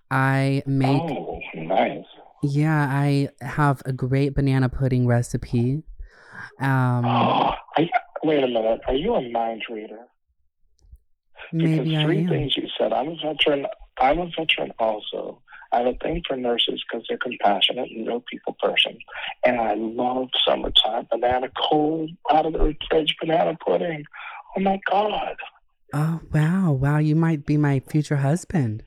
[0.09, 2.05] I make, Oh, nice.
[2.45, 5.83] Yeah, I have a great banana pudding recipe.
[6.59, 7.89] Um, Oh, I,
[8.23, 8.81] wait a minute.
[8.87, 9.99] Are you a mind reader?
[11.51, 12.29] Because maybe I three am.
[12.29, 12.91] things you said.
[12.93, 13.65] I'm a veteran.
[13.99, 15.41] I'm a veteran also.
[15.71, 18.97] I have a thing for nurses because they're compassionate and real people person.
[19.45, 24.05] And I love summertime banana cold out of the fridge banana pudding.
[24.55, 25.35] Oh my God.
[25.93, 26.71] Oh, wow.
[26.71, 26.97] Wow.
[26.99, 28.83] You might be my future husband.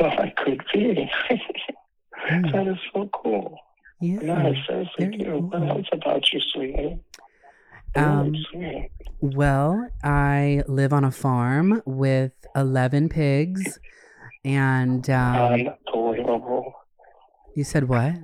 [0.00, 1.10] Well, I could be.
[2.30, 3.58] Mm, that is so cool.
[4.00, 4.18] yeah.
[4.20, 4.56] Nice.
[4.66, 5.42] Seriously, very cute.
[5.42, 6.98] What else about you, sweetie?
[7.96, 8.90] Um, sweet.
[9.20, 13.78] Well, I live on a farm with 11 pigs.
[14.44, 16.74] And um, Unbelievable.
[17.54, 18.14] you said what?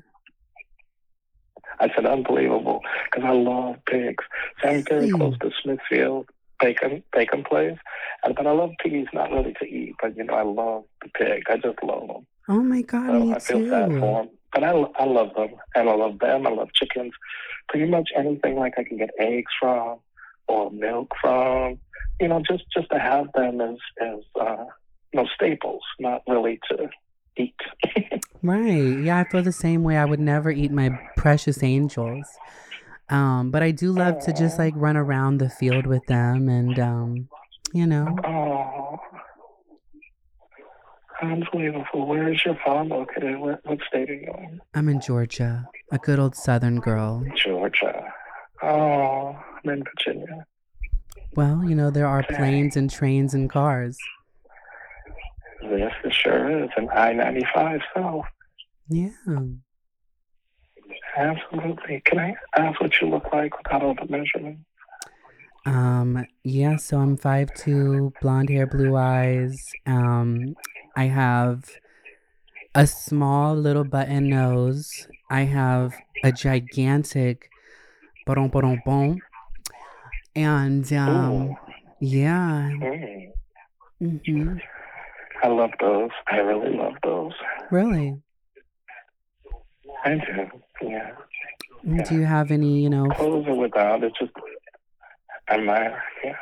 [1.79, 4.25] I said unbelievable because I love pigs.
[4.63, 5.13] So I'm very Really?
[5.19, 6.29] close to Smithfield
[6.61, 7.79] Bacon Bacon Place,
[8.23, 11.09] and but I love pigs not really to eat, but you know I love the
[11.09, 11.45] pig.
[11.49, 12.27] I just love them.
[12.51, 14.01] Oh my God, So me I feel sad too.
[14.01, 16.47] for them, but I I love them and I love them.
[16.47, 17.13] I love chickens.
[17.69, 20.01] Pretty much anything like I can get eggs from
[20.49, 21.79] or milk from.
[22.21, 24.65] You know, just just to have them as as uh,
[25.13, 26.89] you know staples, not really to
[27.37, 27.55] eat.
[28.43, 28.97] Right.
[28.99, 29.99] Yeah, I feel the same way.
[29.99, 32.27] I would never eat my precious angels.
[33.11, 36.79] Um, but I do love to just like run around the field with them and
[36.79, 37.29] um,
[37.75, 38.17] you know.
[38.25, 38.99] Oh,
[41.23, 42.07] unbelievable.
[42.07, 43.39] Where is your farm located?
[43.39, 44.61] What, what state are you in?
[44.75, 47.25] I'm in Georgia, a good old southern girl.
[47.37, 48.13] Georgia.
[48.63, 50.47] Oh, I'm in Virginia.
[51.37, 53.97] Well, you know, there are planes and trains and cars.
[55.63, 56.71] Yes, it sure is.
[56.77, 58.25] And I 95 South.
[58.89, 59.11] Yeah.
[61.17, 62.03] Absolutely.
[62.05, 64.63] Can I ask what you look like without all the measurements?
[65.67, 69.71] Um, yeah, so I'm 5'2, blonde hair, blue eyes.
[69.87, 70.55] Um,
[71.01, 71.65] I have
[72.75, 75.09] a small little button nose.
[75.31, 77.49] I have a gigantic
[78.27, 79.23] boom boom boom.
[80.37, 81.57] And um
[82.01, 82.71] yeah.
[84.03, 84.21] Mm.
[84.27, 84.59] hmm
[85.43, 86.11] I love those.
[86.31, 87.33] I really love those.
[87.71, 88.21] Really?
[90.05, 90.87] I do.
[90.87, 91.13] Yeah.
[91.87, 94.33] Mm, Do you have any, you know, Clothes or without, it's just
[95.49, 96.03] admire.
[96.23, 96.37] Yeah.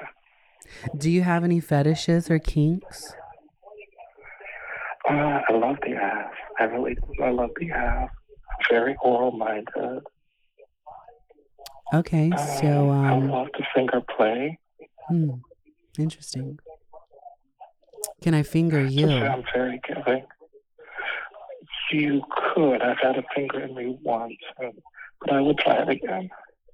[0.97, 3.15] do you have any fetishes or kinks?
[5.09, 6.33] Uh, I love the ass.
[6.59, 7.23] I really do.
[7.23, 8.11] I love the ass.
[8.71, 10.03] Very oral minded.
[11.95, 14.59] Okay, so I um love to finger play.
[15.09, 15.31] hmm,
[15.99, 16.59] interesting.
[18.23, 19.09] Can I finger you?
[19.09, 20.25] I'm very giving.
[21.93, 22.23] You
[22.55, 22.83] could.
[22.83, 26.29] I've had a finger in me once, but I would try it again.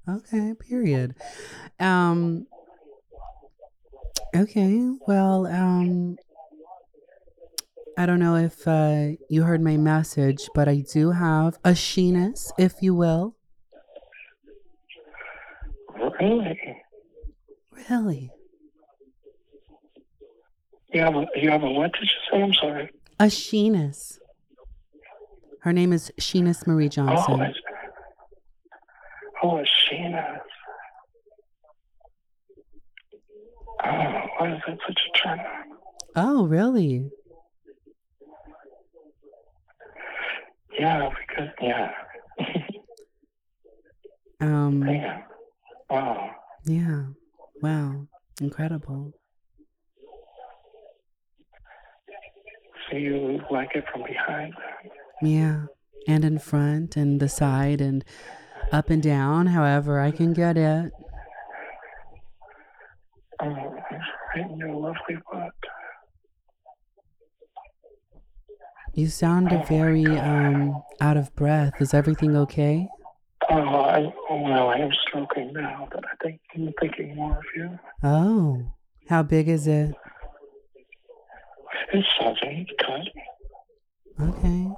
[0.08, 1.14] Okay, period.
[1.78, 2.46] Um
[4.34, 6.16] Okay, well, um
[7.96, 12.50] I don't know if uh you heard my message, but I do have a sheeness,
[12.59, 13.37] if you will.
[16.20, 16.59] Really?
[17.90, 18.30] Really?
[20.92, 22.42] You have a you have a what did you say?
[22.42, 22.90] I'm sorry.
[23.20, 24.18] A sheeness.
[25.61, 27.40] Her name is Sheeness Marie Oh, Johnson.
[27.40, 27.59] it's,
[29.42, 30.38] oh, it's Sheena.
[33.83, 35.46] Oh, why is that such a turn on?
[36.16, 37.10] Oh, really?
[40.79, 41.90] Yeah, because yeah,
[44.40, 45.20] Um yeah.
[45.90, 46.31] Wow.
[46.64, 47.04] yeah.
[47.62, 48.06] Wow.
[48.40, 49.12] Incredible.
[52.90, 54.54] So you like it from behind?
[55.22, 55.66] Yeah.
[56.06, 58.04] And in front and the side and
[58.72, 60.92] up and down, however I can get it.
[63.40, 65.52] Oh, right in your lovely butt.
[68.94, 71.80] You sound very um out of breath.
[71.80, 72.88] Is everything okay?
[73.50, 77.78] Oh, I, well, I am stroking now, but I think I'm thinking more of you.
[78.02, 78.62] Oh.
[79.08, 79.94] How big is it?
[81.92, 83.02] It's seven, cut.
[84.20, 84.70] Okay.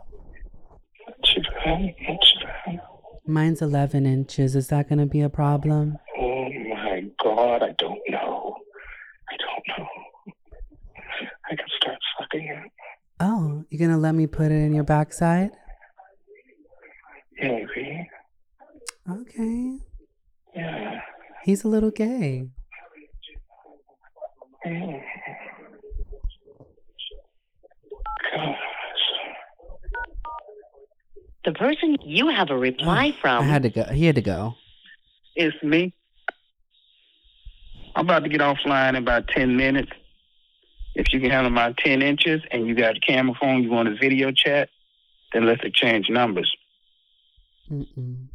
[3.27, 4.57] Mine's 11 inches.
[4.57, 5.99] Is that going to be a problem?
[6.19, 8.57] Oh my God, I don't know.
[9.31, 9.89] I don't know.
[11.51, 12.73] I can start sucking it.
[13.19, 15.51] Oh, you're going to let me put it in your backside?
[17.41, 18.09] Maybe.
[19.11, 19.79] Okay.
[20.55, 21.01] Yeah.
[21.45, 22.49] He's a little gay.
[24.67, 25.03] Mm.
[31.45, 33.85] The person you have a reply I from I had to go.
[33.85, 34.55] He had to go.
[35.37, 35.95] It's me.
[37.95, 39.93] I'm about to get offline in about 10 minutes.
[40.97, 43.89] If you can handle my 10 inches and you got a camera phone, you want
[43.89, 44.71] a video chat,
[45.33, 46.51] then let's exchange numbers.
[47.71, 48.29] Mm-mm.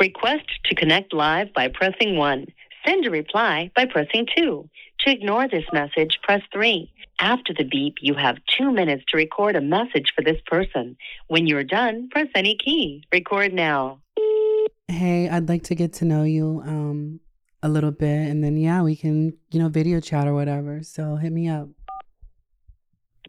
[0.00, 2.46] Request to connect live by pressing 1.
[2.86, 4.68] Send a reply by pressing 2.
[5.00, 6.90] To ignore this message, press 3.
[7.20, 10.96] After the beep, you have 2 minutes to record a message for this person.
[11.28, 13.04] When you're done, press any key.
[13.12, 14.00] Record now.
[14.88, 17.20] Hey, I'd like to get to know you um
[17.62, 20.82] a little bit, and then yeah, we can you know video chat or whatever.
[20.82, 21.68] So hit me up.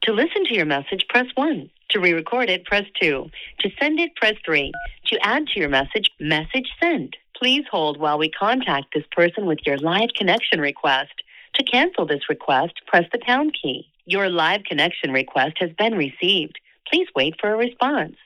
[0.04, 1.70] To listen to your message, press 1.
[1.92, 3.30] To re record it, press 2.
[3.60, 4.72] To send it, press 3.
[5.08, 7.16] To add to your message, message sent.
[7.38, 11.14] Please hold while we contact this person with your live connection request.
[11.56, 13.88] To cancel this request, press the pound key.
[14.06, 16.60] Your live connection request has been received.
[16.92, 18.18] Please wait for a response.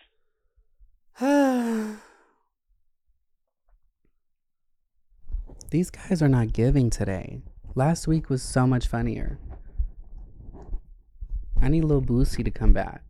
[5.70, 7.42] These guys are not giving today.
[7.76, 9.38] Last week was so much funnier.
[11.62, 13.04] I need Lil Boosie to come back.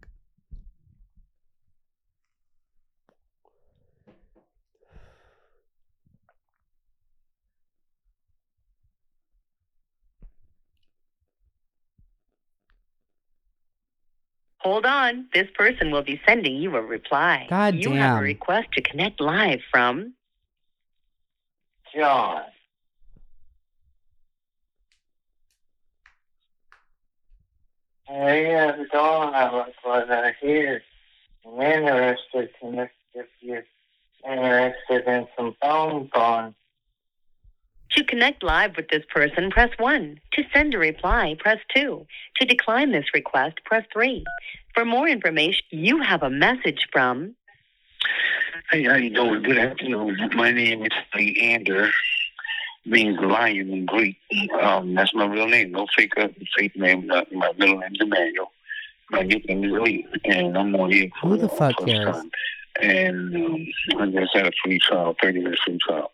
[14.61, 15.27] Hold on.
[15.33, 17.45] This person will be sending you a reply.
[17.49, 20.13] God you have a request to connect live from
[21.97, 22.43] John.
[28.07, 28.93] Hey, how's it?
[28.93, 30.83] I was I hear.
[31.43, 33.63] I'm interested to know if you're
[34.29, 36.53] interested in some phone calls.
[37.91, 40.19] To connect live with this person, press 1.
[40.33, 42.05] To send a reply, press 2.
[42.35, 44.23] To decline this request, press 3.
[44.75, 47.33] For more information, you have a message from
[48.71, 49.43] Hey, how you doing?
[49.43, 50.17] Good afternoon.
[50.35, 51.89] My name is Leander,
[52.85, 54.17] means lion in Greek.
[54.61, 55.71] Um, that's my real name.
[55.71, 56.13] No fake,
[56.57, 57.09] fake name.
[57.09, 58.51] Uh, my middle name is Emmanuel.
[59.09, 62.15] My nickname is Lee, and I'm on here for Who the fuck first cares?
[62.15, 62.31] time.
[62.81, 63.67] And um,
[63.99, 66.11] I just had a free trial, 30 minute free trial.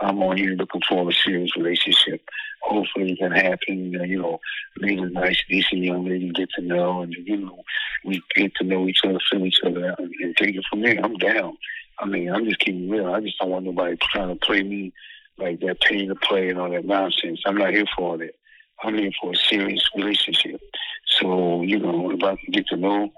[0.00, 2.20] I'm on here looking for a serious relationship.
[2.62, 3.92] Hopefully it can happen.
[3.92, 4.40] You know,
[4.78, 7.62] meet a nice, decent young lady, get to know, and you know,
[8.04, 10.98] we get to know each other, feel each other out, and, take it from there.
[11.02, 11.56] I'm down.
[11.98, 13.12] I mean, I'm just keeping real.
[13.12, 14.92] I just don't want nobody trying to play me
[15.38, 17.40] like that, pay to play and all that nonsense.
[17.46, 18.34] I'm not here for all that.
[18.82, 20.60] I'm here for a serious relationship.
[21.06, 23.10] So, you know, if I can get to know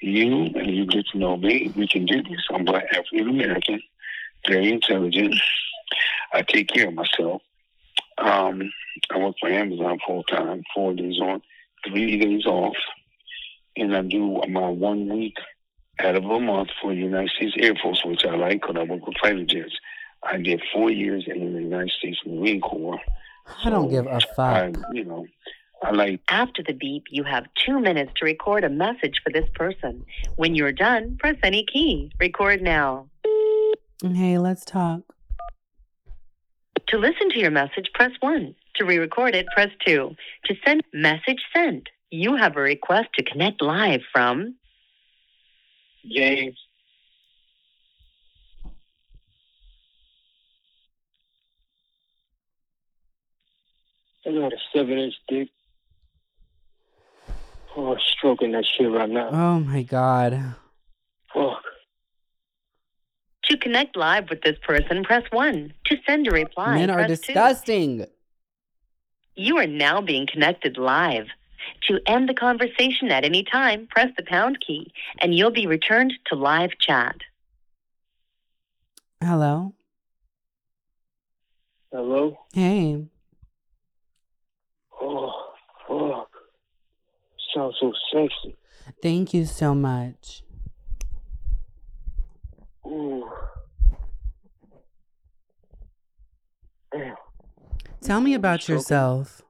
[0.00, 2.40] you and you get to know me, we can do this.
[2.50, 3.82] I'm black African American,
[4.48, 5.34] very intelligent.
[6.32, 7.42] I take care of myself.
[8.18, 8.70] Um,
[9.10, 11.42] I work for Amazon full time, four days on,
[11.86, 12.76] three days off,
[13.76, 15.36] and I do my one week
[15.98, 18.84] out of a month for the United States Air Force, which I like because I
[18.84, 19.76] work with fighter jets.
[20.22, 23.00] I did four years in the United States Marine Corps.
[23.64, 24.76] I don't give a fuck.
[24.92, 25.26] you know,
[25.82, 29.48] I like After the beep, you have 2 minutes to record a message for this
[29.54, 30.04] person.
[30.36, 32.12] When you're done, press any key.
[32.20, 33.08] Record now.
[34.02, 35.02] Hey, let's talk.
[36.88, 38.54] To listen to your message, press 1.
[38.76, 40.14] To re record it, press 2.
[40.46, 41.88] To send message sent.
[42.10, 44.56] You have a request to connect live from
[46.10, 46.58] James.
[54.24, 55.48] I got a seven inch dick.
[57.76, 59.30] Oh, stroking that shit right now.
[59.32, 60.54] Oh my god.
[61.32, 61.62] Fuck.
[63.44, 65.72] To connect live with this person, press 1.
[65.86, 67.26] To send a reply, Men are press 2.
[67.26, 68.06] disgusting.
[69.34, 71.26] You are now being connected live.
[71.88, 76.12] To end the conversation at any time, press the pound key, and you'll be returned
[76.26, 77.16] to live chat.
[79.20, 79.74] Hello.
[81.92, 82.38] Hello?
[82.52, 83.04] Hey.
[85.00, 85.32] Oh,
[85.86, 86.30] fuck.
[87.54, 88.56] Sounds so sexy.
[89.02, 90.42] Thank you so much.
[92.86, 93.28] Ooh.
[96.92, 97.14] Damn.
[98.02, 98.80] Tell me about Stroking.
[98.80, 99.42] yourself.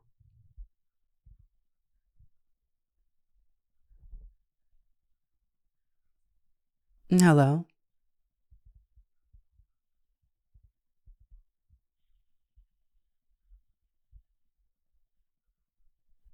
[7.11, 7.67] Hello.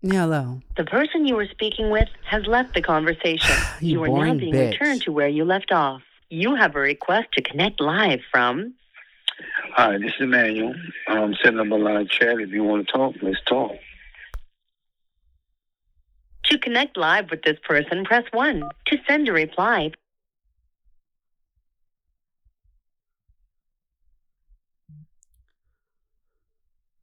[0.03, 0.61] Hello.
[0.77, 3.57] The person you were speaking with has left the conversation.
[3.81, 4.73] You are now being bitch.
[4.73, 6.03] returned to where you left off.
[6.31, 8.75] You have a request to connect live from.
[9.75, 10.75] Hi, this is Emmanuel.
[11.07, 12.39] I'm setting up a live chat.
[12.39, 13.73] If you want to talk, let's talk.
[16.45, 18.63] To connect live with this person, press 1.
[18.87, 19.93] To send a reply,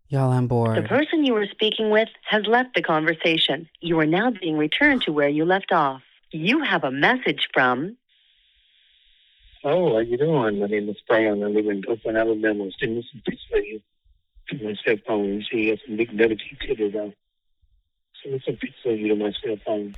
[0.07, 3.67] Y'all, I'm the person you were speaking with has left the conversation.
[3.81, 6.03] You are now being returned to where you left off.
[6.31, 7.97] You have a message from.
[9.67, 10.59] Oh, how you doing?
[10.59, 11.41] My name is Brian.
[11.41, 12.69] I live in Brooklyn, Alabama.
[12.79, 13.81] Send me some pictures of you
[14.49, 15.25] to my cell phone.
[15.25, 17.15] You see, you have some big dirty titties out.
[18.21, 19.95] Send me some pictures of you to my cell phone.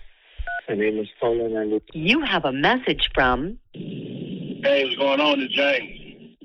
[0.70, 1.82] My name is Paula, and I live.
[1.92, 3.60] You have a message from.
[3.74, 5.42] Hey, what's going on?
[5.42, 6.38] It's James.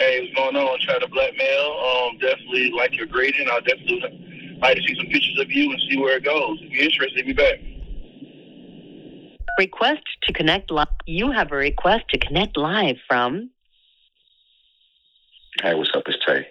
[0.00, 0.80] Hey, what's going on?
[0.80, 2.10] Try to blackmail.
[2.10, 3.46] Um, definitely like your grading.
[3.48, 6.58] I'll definitely like to see some pictures of you and see where it goes.
[6.62, 7.60] If you're interested, hit me back.
[9.58, 10.88] Request to connect live.
[11.06, 13.50] You have a request to connect live from.
[15.62, 16.02] Hey, what's up?
[16.06, 16.48] It's Tay.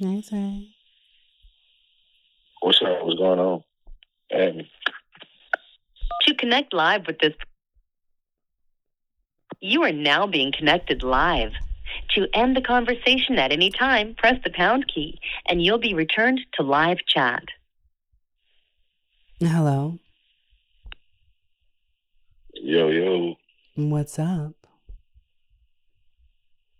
[0.00, 0.68] Nice, hey.
[2.60, 3.04] What's up?
[3.04, 3.62] What's going on?
[4.28, 4.68] Hey,
[6.22, 7.34] To connect live with this.
[9.60, 11.52] You are now being connected live.
[12.16, 16.40] To end the conversation at any time, press the pound key and you'll be returned
[16.54, 17.44] to live chat.
[19.40, 19.98] Hello.
[22.62, 23.34] Yo, yo.
[23.74, 24.54] What's up?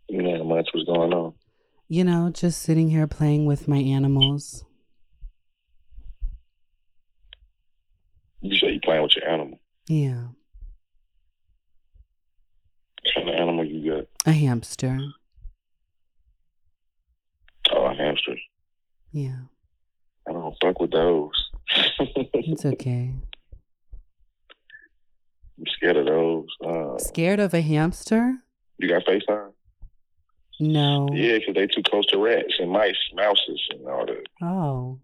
[0.08, 1.34] You know how much was going on?
[1.88, 4.64] You know, just sitting here playing with my animals.
[8.40, 9.58] You say you playing with your animal.
[9.88, 10.28] Yeah.
[13.02, 14.06] What kind of animal you got?
[14.26, 14.98] A hamster.
[17.72, 18.36] Oh, a hamster.
[19.10, 19.38] Yeah.
[20.28, 21.50] I don't fuck with those.
[22.34, 23.14] It's okay.
[25.62, 26.46] I'm scared of those.
[26.64, 28.38] Uh, Scared of a hamster?
[28.78, 29.52] you got FaceTime?
[30.58, 31.08] No.
[31.12, 34.24] Yeah, because they too close to rats and mice, mouses, and all that.
[34.44, 34.98] Oh.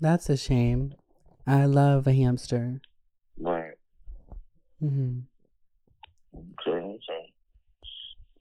[0.00, 0.94] That's a shame.
[1.46, 2.80] I love a hamster.
[3.38, 3.74] Right.
[4.80, 5.20] hmm
[6.34, 6.70] Okay.
[6.70, 7.32] okay.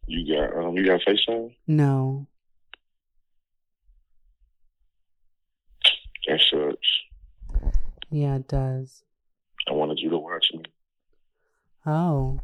[0.05, 1.55] You got um, you got FaceTime?
[1.67, 2.27] No.
[6.27, 7.73] That sucks.
[8.09, 9.03] Yeah, it does.
[9.69, 10.63] I wanted you to watch me.
[11.87, 12.41] Oh.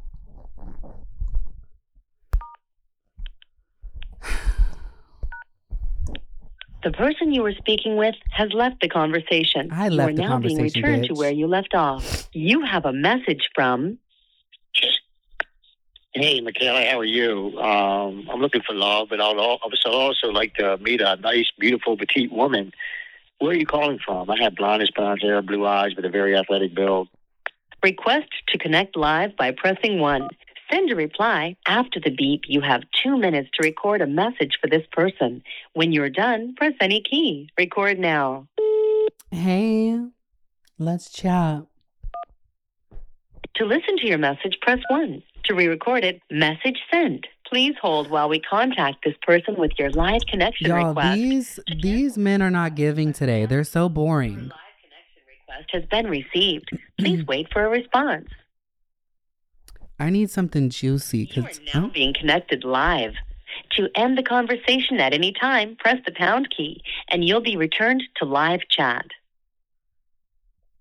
[6.83, 9.69] The person you were speaking with has left the conversation.
[9.71, 12.29] I left you left are the now being conversation, returned to where you left off.
[12.31, 13.99] You have a message from.
[16.13, 17.59] Hey, Michaela, how are you?
[17.59, 21.97] Um, I'm looking for love, but I'd also also like to meet a nice, beautiful,
[21.97, 22.71] petite woman.
[23.39, 24.29] Where are you calling from?
[24.29, 27.09] I have blondish blonde hair, blue eyes, with a very athletic build.
[27.83, 30.29] Request to connect live by pressing 1.
[30.71, 31.57] Send a reply.
[31.67, 35.43] After the beep, you have two minutes to record a message for this person.
[35.73, 37.49] When you're done, press any key.
[37.57, 38.47] Record now.
[39.31, 39.99] Hey,
[40.79, 41.63] let's chat.
[43.57, 45.21] To listen to your message, press 1.
[45.45, 47.27] To re record it, message sent.
[47.45, 51.15] Please hold while we contact this person with your live connection Y'all, request.
[51.15, 53.45] these these men are not giving today.
[53.45, 54.51] They're so boring.
[55.57, 56.69] Request has been received.
[56.99, 58.27] Please wait for a response.
[59.99, 61.51] I need something juicy You are
[61.81, 63.13] now being connected live.
[63.73, 68.03] To end the conversation at any time, press the pound key and you'll be returned
[68.17, 69.05] to live chat.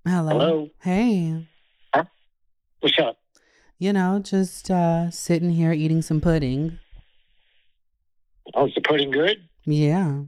[0.06, 0.30] hello.
[0.30, 0.68] Hello?
[0.80, 1.46] Hey,
[2.80, 3.16] What's up?
[3.78, 6.78] you know, just uh sitting here eating some pudding.
[8.54, 9.36] Oh, is the pudding good?
[9.66, 10.22] Yeah,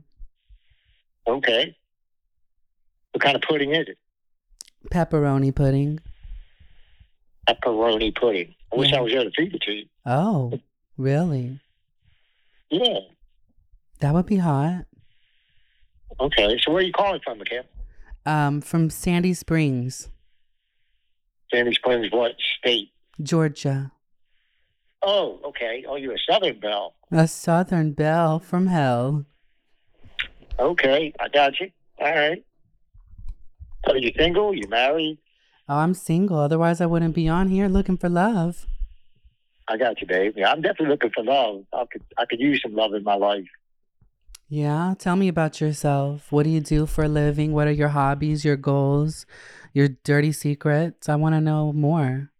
[1.26, 1.74] Okay.
[3.12, 3.98] What kind of pudding is it?
[4.90, 6.00] Pepperoni pudding.
[7.48, 8.54] Pepperoni pudding.
[8.72, 9.86] I wish I was there to feed it to you.
[10.06, 10.58] Oh,
[10.96, 11.60] really?
[12.70, 12.98] Yeah.
[14.00, 14.84] That would be hot.
[16.20, 16.58] Okay.
[16.62, 17.64] So where are you calling from, Michaela?
[18.26, 20.08] Um, from Sandy Springs,
[21.52, 22.90] Sandy Springs, what state?
[23.22, 23.92] Georgia.
[25.02, 25.84] Oh, okay.
[25.86, 26.94] Oh, you're a Southern Belle.
[27.12, 29.26] A Southern belle from hell.
[30.58, 31.70] Okay, I got you.
[32.00, 32.42] All right.
[33.86, 34.54] So you single?
[34.54, 35.18] You married?
[35.68, 36.38] Oh, I'm single.
[36.38, 38.66] Otherwise, I wouldn't be on here looking for love.
[39.68, 40.34] I got you, babe.
[40.36, 41.64] Yeah, I'm definitely looking for love.
[41.72, 43.46] I could I could use some love in my life.
[44.48, 46.30] Yeah, tell me about yourself.
[46.30, 47.52] What do you do for a living?
[47.54, 49.24] What are your hobbies, your goals,
[49.72, 51.08] your dirty secrets?
[51.08, 52.30] I want to know more.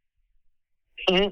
[1.09, 1.29] hmm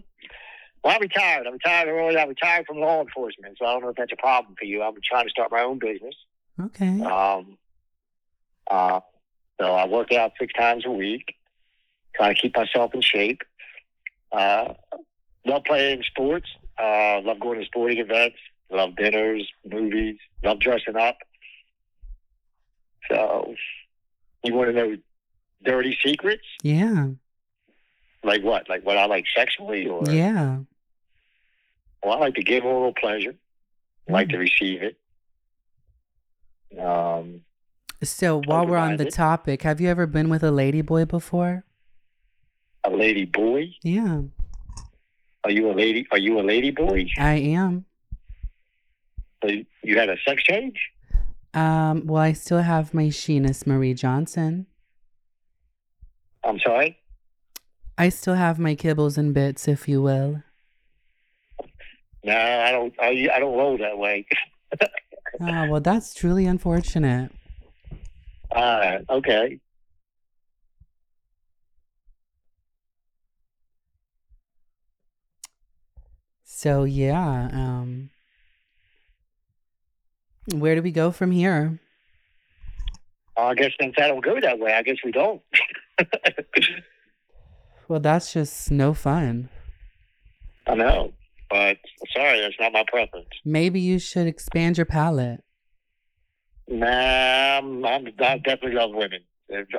[0.83, 1.47] Well, I'm retired.
[1.47, 2.17] I retired early.
[2.17, 4.83] I retired from law enforcement, so I don't know if that's a problem for you.
[4.83, 6.15] I'm trying to start my own business.
[6.59, 7.03] Okay.
[7.03, 7.59] Um,
[8.71, 9.01] uh,
[9.61, 11.35] so I work out six times a week,
[12.15, 13.43] try to keep myself in shape.
[14.31, 14.75] Uh,
[15.45, 16.49] love playing sports.
[16.79, 18.39] Uh, love going to sporting events.
[18.71, 20.19] Love dinners, movies.
[20.43, 21.19] Love dressing up.
[23.11, 23.55] So,
[24.43, 24.97] you want to know
[25.63, 26.45] dirty secrets?
[26.63, 27.09] Yeah.
[28.25, 28.69] Like what?
[28.69, 30.59] Like what I like sexually, or Yeah.
[32.03, 33.35] Well, I like to give oral pleasure.
[34.09, 34.97] I like to receive it.
[36.79, 37.43] Um,
[38.03, 41.65] So while we're on the topic, have you ever been with a lady boy before?
[42.85, 43.71] a lady boy.
[43.85, 44.23] Yeah,
[45.45, 46.05] Are you a lady?
[46.11, 47.07] Are you a lady boy?
[47.17, 47.85] I am.
[49.43, 50.81] So you- You had a sex change?
[51.55, 54.67] Um, well, I still have my Sheenus Marie Johnson.
[56.43, 56.99] I'm sorry.
[57.99, 60.43] I still have my kibbles and bits, if you will.
[62.25, 62.95] No, I don't.
[63.01, 64.27] I, I don't roll that way.
[65.41, 67.31] Oh, well, that's truly unfortunate.
[68.55, 69.59] Uh, okay.
[76.45, 78.11] So yeah, um,
[80.55, 81.81] where do we go from here?
[83.37, 85.43] I guess since I don't go that way, I guess we don't.
[87.93, 89.51] Well, that's just no fun.
[90.67, 91.13] I know,
[91.51, 91.77] but
[92.17, 93.29] sorry, that's not my preference.
[93.45, 95.45] Maybe you should expand your palette.
[96.69, 96.87] Nah,
[97.59, 99.21] I'm, I'm, I definitely love women.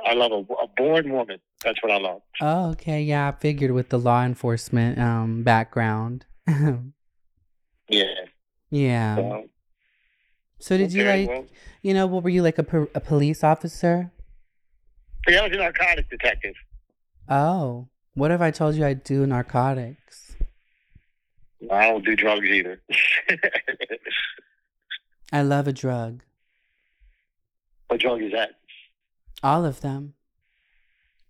[0.05, 1.39] I love a, a born woman.
[1.63, 2.21] That's what I love.
[2.41, 3.01] Oh, okay.
[3.01, 6.25] Yeah, I figured with the law enforcement um background.
[7.89, 8.05] Yeah.
[8.69, 9.15] yeah.
[9.17, 9.49] So,
[10.59, 11.45] So did you like, well,
[11.81, 14.09] you know, what were you like a, per- a police officer?
[15.27, 16.55] yeah, I was a narcotic detective.
[17.27, 20.35] Oh, what if I told you I do narcotics?
[21.69, 22.81] I don't do drugs either.
[25.31, 26.21] I love a drug.
[27.93, 28.55] What drug is that?
[29.43, 30.15] All of them.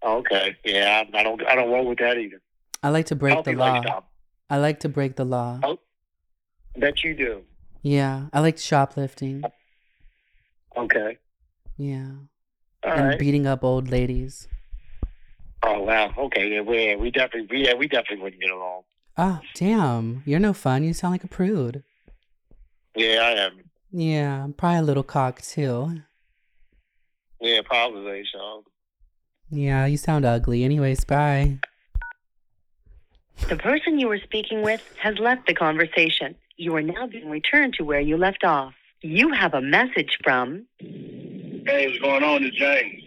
[0.01, 0.55] Oh, okay.
[0.64, 1.45] Yeah, I don't.
[1.45, 2.41] I don't roll with that either.
[2.82, 4.03] I like to break the law.
[4.49, 5.59] I like to break the law.
[5.64, 5.80] Oh,
[6.78, 7.41] bet you do.
[7.82, 9.43] Yeah, I like shoplifting.
[10.78, 11.18] Okay.
[11.78, 12.11] Yeah,
[12.84, 13.20] All and right.
[13.20, 14.47] beating up old ladies.
[15.64, 16.14] oh wow.
[16.18, 16.47] Okay.
[16.49, 18.84] Yeah, we we definitely we, yeah we definitely wouldn't get along.
[19.18, 20.24] Oh, damn.
[20.26, 20.84] You're no fun.
[20.84, 21.84] You sound like a prude.
[22.95, 23.59] Yeah, I am.
[23.91, 26.01] Yeah, I'm probably a little cock too.
[27.43, 28.63] Yeah, probably so.
[29.49, 30.63] Yeah, you sound ugly.
[30.63, 31.59] Anyways, bye.
[33.49, 36.35] The person you were speaking with has left the conversation.
[36.55, 38.73] You are now being returned to where you left off.
[39.01, 42.43] You have a message from Hey, what's going on?
[42.45, 43.03] It's James.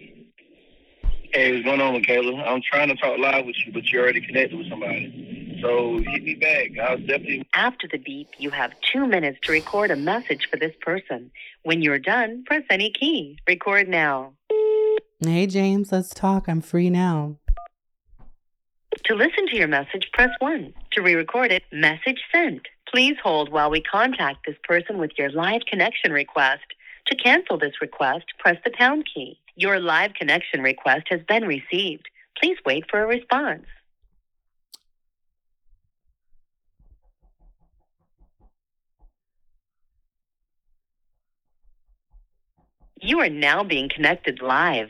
[1.32, 2.42] Hey, what's going on, Michaela?
[2.42, 5.35] I'm trying to talk live with you, but you're already connected with somebody.
[5.66, 6.78] So hit me back.
[6.78, 7.44] I'll definitely.
[7.54, 11.30] After the beep, you have two minutes to record a message for this person.
[11.64, 13.38] When you're done, press any key.
[13.48, 14.32] Record now.
[15.18, 16.46] Hey, James, let's talk.
[16.46, 17.38] I'm free now.
[19.06, 20.72] To listen to your message, press 1.
[20.92, 22.62] To re record it, message sent.
[22.88, 26.64] Please hold while we contact this person with your live connection request.
[27.08, 29.40] To cancel this request, press the pound key.
[29.56, 32.08] Your live connection request has been received.
[32.40, 33.64] Please wait for a response.
[43.00, 44.88] You are now being connected live.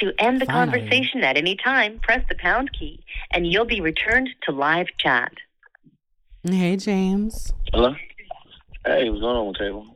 [0.00, 0.80] To end the Finally.
[0.80, 5.32] conversation at any time, press the pound key and you'll be returned to live chat.
[6.42, 7.52] Hey, James.
[7.72, 7.94] Hello?
[8.84, 9.86] Hey, what's going on, Michaela?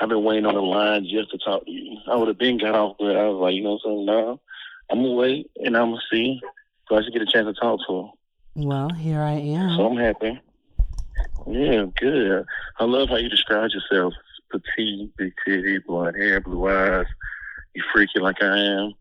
[0.00, 1.98] I've been waiting on the line just to talk to you.
[2.06, 4.04] I would have been got off, but I was like, you know something?
[4.04, 4.40] No,
[4.90, 6.40] I'm going to wait and I'm going to see
[6.88, 8.08] so I should get a chance to talk to her.
[8.54, 9.76] Well, here I am.
[9.76, 10.40] So I'm happy.
[11.46, 12.44] Yeah, good.
[12.78, 14.12] I love how you describe yourself.
[14.50, 17.06] Petite, big titty, blonde hair, blue eyes.
[17.74, 18.92] You freaky like I am.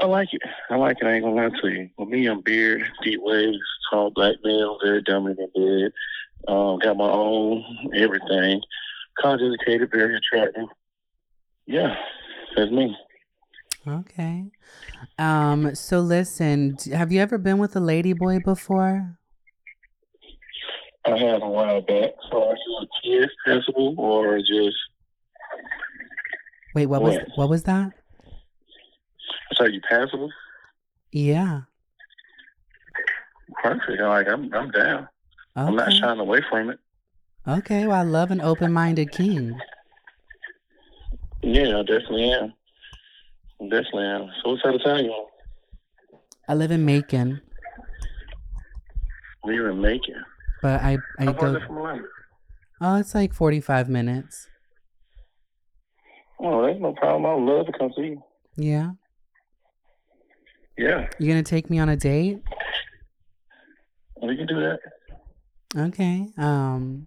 [0.00, 0.42] I like it.
[0.70, 1.06] I like it.
[1.06, 1.90] I ain't gonna lie to you.
[1.96, 3.58] For me, I'm beard, deep waves,
[3.90, 5.92] tall black male, very dominant in bed.
[6.48, 7.62] Um, got my own
[7.94, 8.60] everything.
[9.18, 10.68] College educated, very attractive.
[11.66, 11.94] Yeah,
[12.56, 12.96] that's me.
[13.86, 14.50] Okay.
[15.18, 15.74] Um.
[15.74, 19.18] So listen, have you ever been with a lady boy before?
[21.04, 22.10] I had a while back.
[22.30, 24.76] So are you a kid principal or just
[26.74, 27.48] Wait, what was What?
[27.48, 27.92] was that?
[29.54, 30.30] so you passable?
[31.10, 31.62] Yeah.
[33.62, 34.00] Perfect.
[34.00, 35.08] Like I'm I'm down.
[35.56, 36.78] I'm not shying away from it.
[37.46, 37.86] Okay.
[37.86, 39.58] Well, I love an open-minded king.
[41.42, 42.54] Yeah, I definitely am.
[43.60, 44.30] I definitely am.
[44.42, 45.26] So what side of town you on?
[46.48, 47.42] I live in Macon.
[49.44, 50.24] We're in Macon.
[50.62, 52.04] But I I How far is it from Atlanta?
[52.80, 54.48] Oh, it's like forty five minutes.
[56.40, 57.26] Oh, that's no problem.
[57.26, 58.22] I'd love to come see you.
[58.56, 58.90] Yeah.
[60.78, 62.40] Yeah, You gonna take me on a date?
[64.22, 64.78] we can do that.
[65.76, 66.28] Okay.
[66.38, 67.06] Um.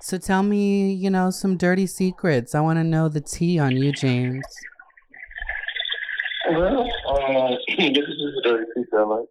[0.00, 2.54] So tell me, you know, some dirty secrets.
[2.54, 4.44] I want to know the tea on you, James.
[6.50, 9.00] Well, uh, this is a dirty secret.
[9.00, 9.26] I like.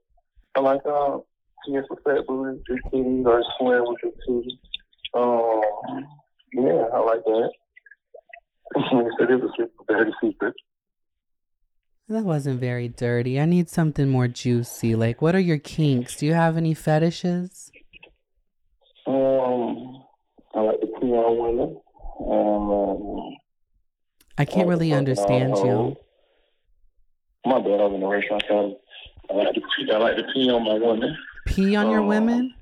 [0.56, 1.18] I like uh,
[1.66, 4.58] some fat booty, big titties, or swim with your titties.
[5.14, 6.06] Um,
[6.54, 7.52] yeah, I like that.
[9.20, 10.54] it is a super dirty secret.
[12.08, 13.40] That wasn't very dirty.
[13.40, 14.96] I need something more juicy.
[14.96, 16.18] Like, what are your kinks?
[16.18, 17.72] Do you have any fetishes?
[19.08, 20.04] Um,
[20.54, 21.82] I like pee on women.
[22.30, 23.36] Um,
[24.38, 25.96] I can't really understand you.
[27.46, 28.44] My bad, I was in the restaurant.
[28.48, 28.78] So
[29.32, 31.18] I like to pee, I like to pee on my women.
[31.46, 32.08] Pee on your Oh.
[32.08, 32.54] women?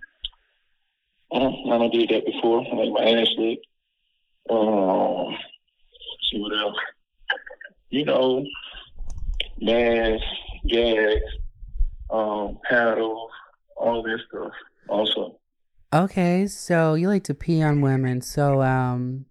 [1.32, 2.62] Uh, I done did that before.
[2.62, 3.66] I like my ass licked.
[4.50, 5.36] Um,
[6.30, 6.76] see what else?
[7.90, 8.46] You know,
[9.60, 10.22] bass,
[10.68, 11.22] gags,
[12.10, 13.32] um, paddles,
[13.78, 14.52] all this stuff.
[14.90, 15.40] Also,
[15.94, 18.20] Okay, so you like to pee on women.
[18.22, 19.26] So, um,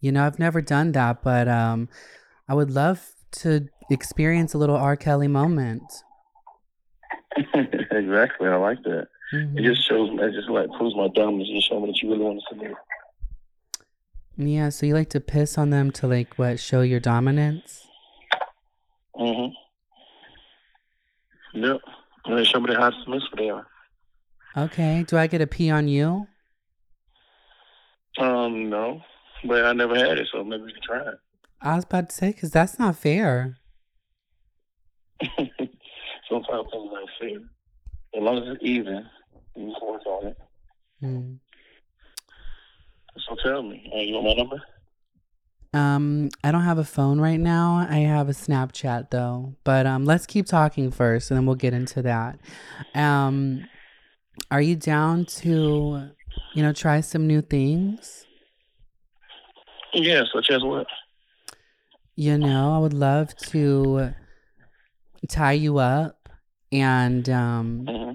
[0.00, 1.88] you know, I've never done that, but um,
[2.48, 4.96] I would love to experience a little R.
[4.96, 6.02] Kelly moment.
[7.90, 8.48] exactly.
[8.48, 9.08] I like that.
[9.34, 9.58] Mhm.
[9.58, 10.10] It just shows.
[10.12, 11.48] It just like proves my dominance.
[11.50, 12.74] It just shows me that you really want to submit.
[14.36, 17.86] Yeah, so you like to piss on them to like what show your dominance?
[19.16, 19.52] Mm-hmm.
[21.64, 21.80] Yep.
[22.26, 23.66] And they show me how submissive they are.
[24.56, 26.26] Okay, do I get a pee on you?
[28.18, 29.02] Um, no,
[29.44, 31.14] but I never had it, so maybe we can try it.
[31.60, 33.56] I was about to say because that's not fair.
[36.28, 37.40] Sometimes things ain't fair.
[38.14, 39.06] As long as it's even,
[39.56, 40.36] you can work on it.
[41.00, 41.34] Hmm.
[43.26, 44.62] So tell me, uh, you want my number?
[45.74, 47.86] Um, I don't have a phone right now.
[47.88, 49.54] I have a Snapchat though.
[49.64, 52.38] But um, let's keep talking first, and then we'll get into that.
[52.94, 53.66] Um,
[54.50, 56.10] are you down to,
[56.54, 58.24] you know, try some new things?
[59.92, 60.86] Yeah, such as what?
[62.16, 64.14] You know, I would love to
[65.28, 66.17] tie you up,
[66.72, 68.12] and um, hmm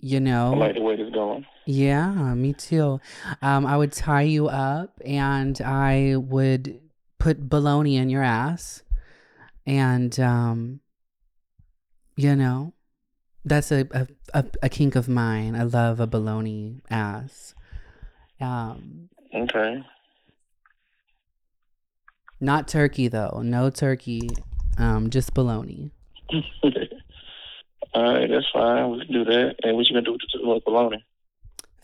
[0.00, 1.46] you I know, like the way this going.
[1.66, 3.00] Yeah, me too.
[3.40, 6.78] Um, I would tie you up and I would
[7.18, 8.82] put baloney in your ass.
[9.66, 10.80] And, um,
[12.16, 12.74] you know,
[13.46, 15.56] that's a, a, a, a kink of mine.
[15.56, 17.54] I love a baloney ass.
[18.42, 19.82] Um, Okay.
[22.40, 23.40] not turkey though.
[23.42, 24.28] No turkey.
[24.76, 25.92] Um, just baloney.
[27.94, 28.90] All right, that's fine.
[28.90, 29.56] We can do that.
[29.62, 31.04] And what you gonna do with the bologna?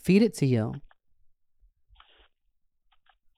[0.03, 0.73] Feed it to you.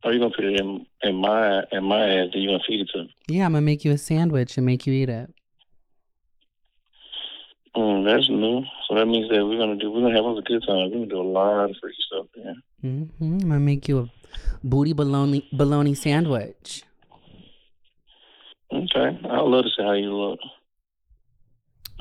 [0.03, 2.29] Are you gonna put it in in my in my ass?
[2.33, 3.15] Then you gonna feed it to me?
[3.27, 5.33] Yeah, I'm gonna make you a sandwich and make you eat it.
[7.75, 8.63] Mm, that's new.
[8.87, 10.89] So that means that we're gonna do we're gonna have a good time.
[10.89, 12.25] We're gonna do a lot of freaky stuff.
[12.35, 12.53] Yeah.
[12.81, 14.09] hmm I'm gonna make you a
[14.63, 16.83] booty bologna baloney sandwich.
[18.71, 19.19] Okay.
[19.29, 20.39] I'd love to see how you look.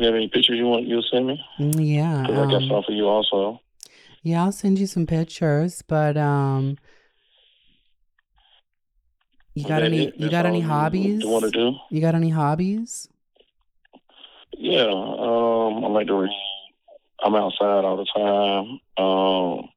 [0.03, 1.41] You have any pictures you want you'll send me?
[1.61, 2.23] Yeah.
[2.23, 3.61] Because I got um, some for you also.
[4.25, 6.77] Yeah, I'll send you some pictures, but um
[9.55, 10.19] you got any it?
[10.19, 11.23] you got any hobbies?
[11.23, 11.77] You want to do?
[11.91, 13.09] You got any hobbies?
[14.59, 14.91] Yeah.
[14.91, 16.31] Um, I like to read.
[17.23, 18.81] I'm outside all the time.
[19.07, 19.69] Um,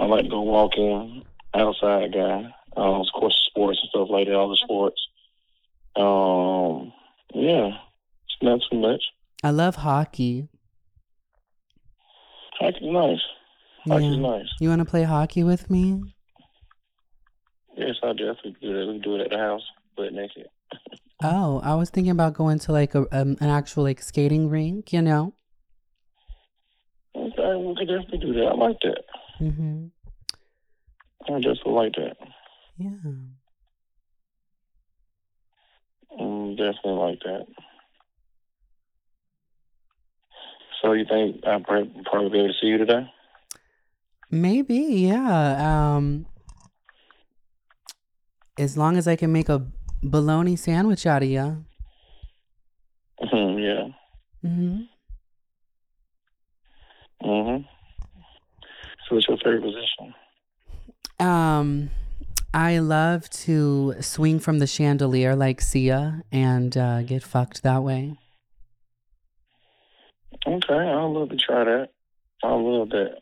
[0.00, 1.22] I like to go walking.
[1.52, 2.54] Outside guy.
[2.78, 4.34] Um, of course, sports and stuff like that.
[4.36, 5.06] All the sports.
[5.96, 6.94] Um,
[7.34, 7.76] yeah.
[8.42, 9.02] Not too much.
[9.44, 10.48] I love hockey.
[12.58, 13.18] Hockey's nice.
[13.88, 14.16] Hockey's Yeah.
[14.16, 14.48] nice.
[14.60, 16.02] You want to play hockey with me?
[17.76, 18.86] Yes, I definitely do that.
[18.86, 19.62] We can do it at the house,
[19.96, 20.48] but naked.
[21.24, 24.92] Oh, I was thinking about going to like a um, an actual like skating rink,
[24.92, 25.34] you know.
[27.14, 28.46] Okay, we can definitely do that.
[28.46, 29.04] I like that.
[29.40, 29.90] Mhm.
[31.28, 32.16] I just like that.
[32.76, 32.88] Yeah.
[36.20, 37.46] Mm, definitely like that.
[40.82, 43.10] So you think I'll probably be able to see you today?
[44.30, 45.94] Maybe, yeah.
[45.96, 46.26] Um
[48.58, 49.66] as long as I can make a
[50.02, 51.64] bologna sandwich out of you.
[53.20, 54.48] Mhm, yeah.
[54.48, 54.88] Mhm.
[57.22, 57.68] Mhm.
[59.08, 60.14] So what's your favorite position?
[61.20, 61.90] Um,
[62.52, 68.16] I love to swing from the chandelier like Sia and uh, get fucked that way.
[70.46, 71.90] Okay, I'd love to try that.
[72.42, 73.18] I love that.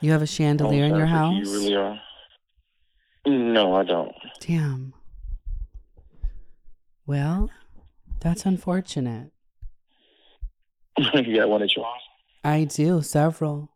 [0.00, 1.34] You have a chandelier in your house?
[1.34, 2.00] You really are.
[3.26, 4.12] No, I don't.
[4.40, 4.94] Damn.
[7.06, 7.50] Well,
[8.20, 9.32] that's unfortunate.
[11.14, 12.00] you got one at your house?
[12.44, 13.70] I do, several.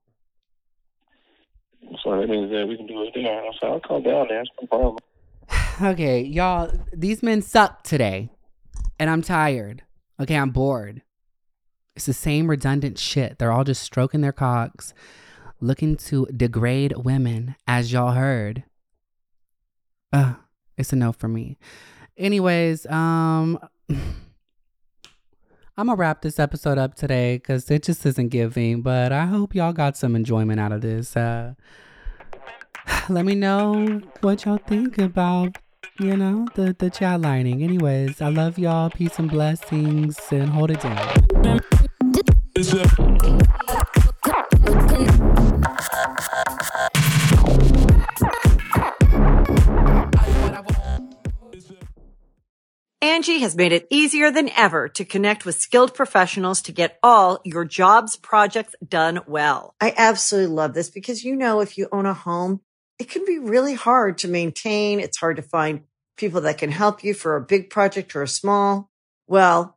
[2.03, 3.43] So that means that we can do it there.
[3.61, 4.41] So I'll call down there.
[4.41, 4.99] It's no problem.
[5.83, 8.31] okay, y'all, these men suck today.
[8.99, 9.83] And I'm tired.
[10.21, 11.03] Okay, I'm bored.
[11.97, 13.39] It's the same redundant shit.
[13.39, 14.95] They're all just stroking their cocks,
[15.61, 18.65] looking to degrade women, as y'all heard.
[20.13, 20.35] Uh,
[20.77, 21.59] it's a no for me.
[22.17, 23.59] Anyways, um
[25.77, 29.55] I'm gonna wrap this episode up today because it just isn't giving, but I hope
[29.55, 31.17] y'all got some enjoyment out of this.
[31.17, 31.55] Uh
[33.09, 35.59] let me know what y'all think about
[36.01, 40.71] you know the the chat lining anyways i love y'all peace and blessings and hold
[40.71, 41.61] it down
[42.57, 43.01] Angi
[53.41, 57.65] has made it easier than ever to connect with skilled professionals to get all your
[57.65, 59.75] jobs projects done well.
[59.81, 62.61] I absolutely love this because, you know, if you own a home,
[63.01, 65.01] it can be really hard to maintain.
[65.01, 65.83] It's hard to find
[66.17, 68.91] people that can help you for a big project or a small.
[69.27, 69.77] Well,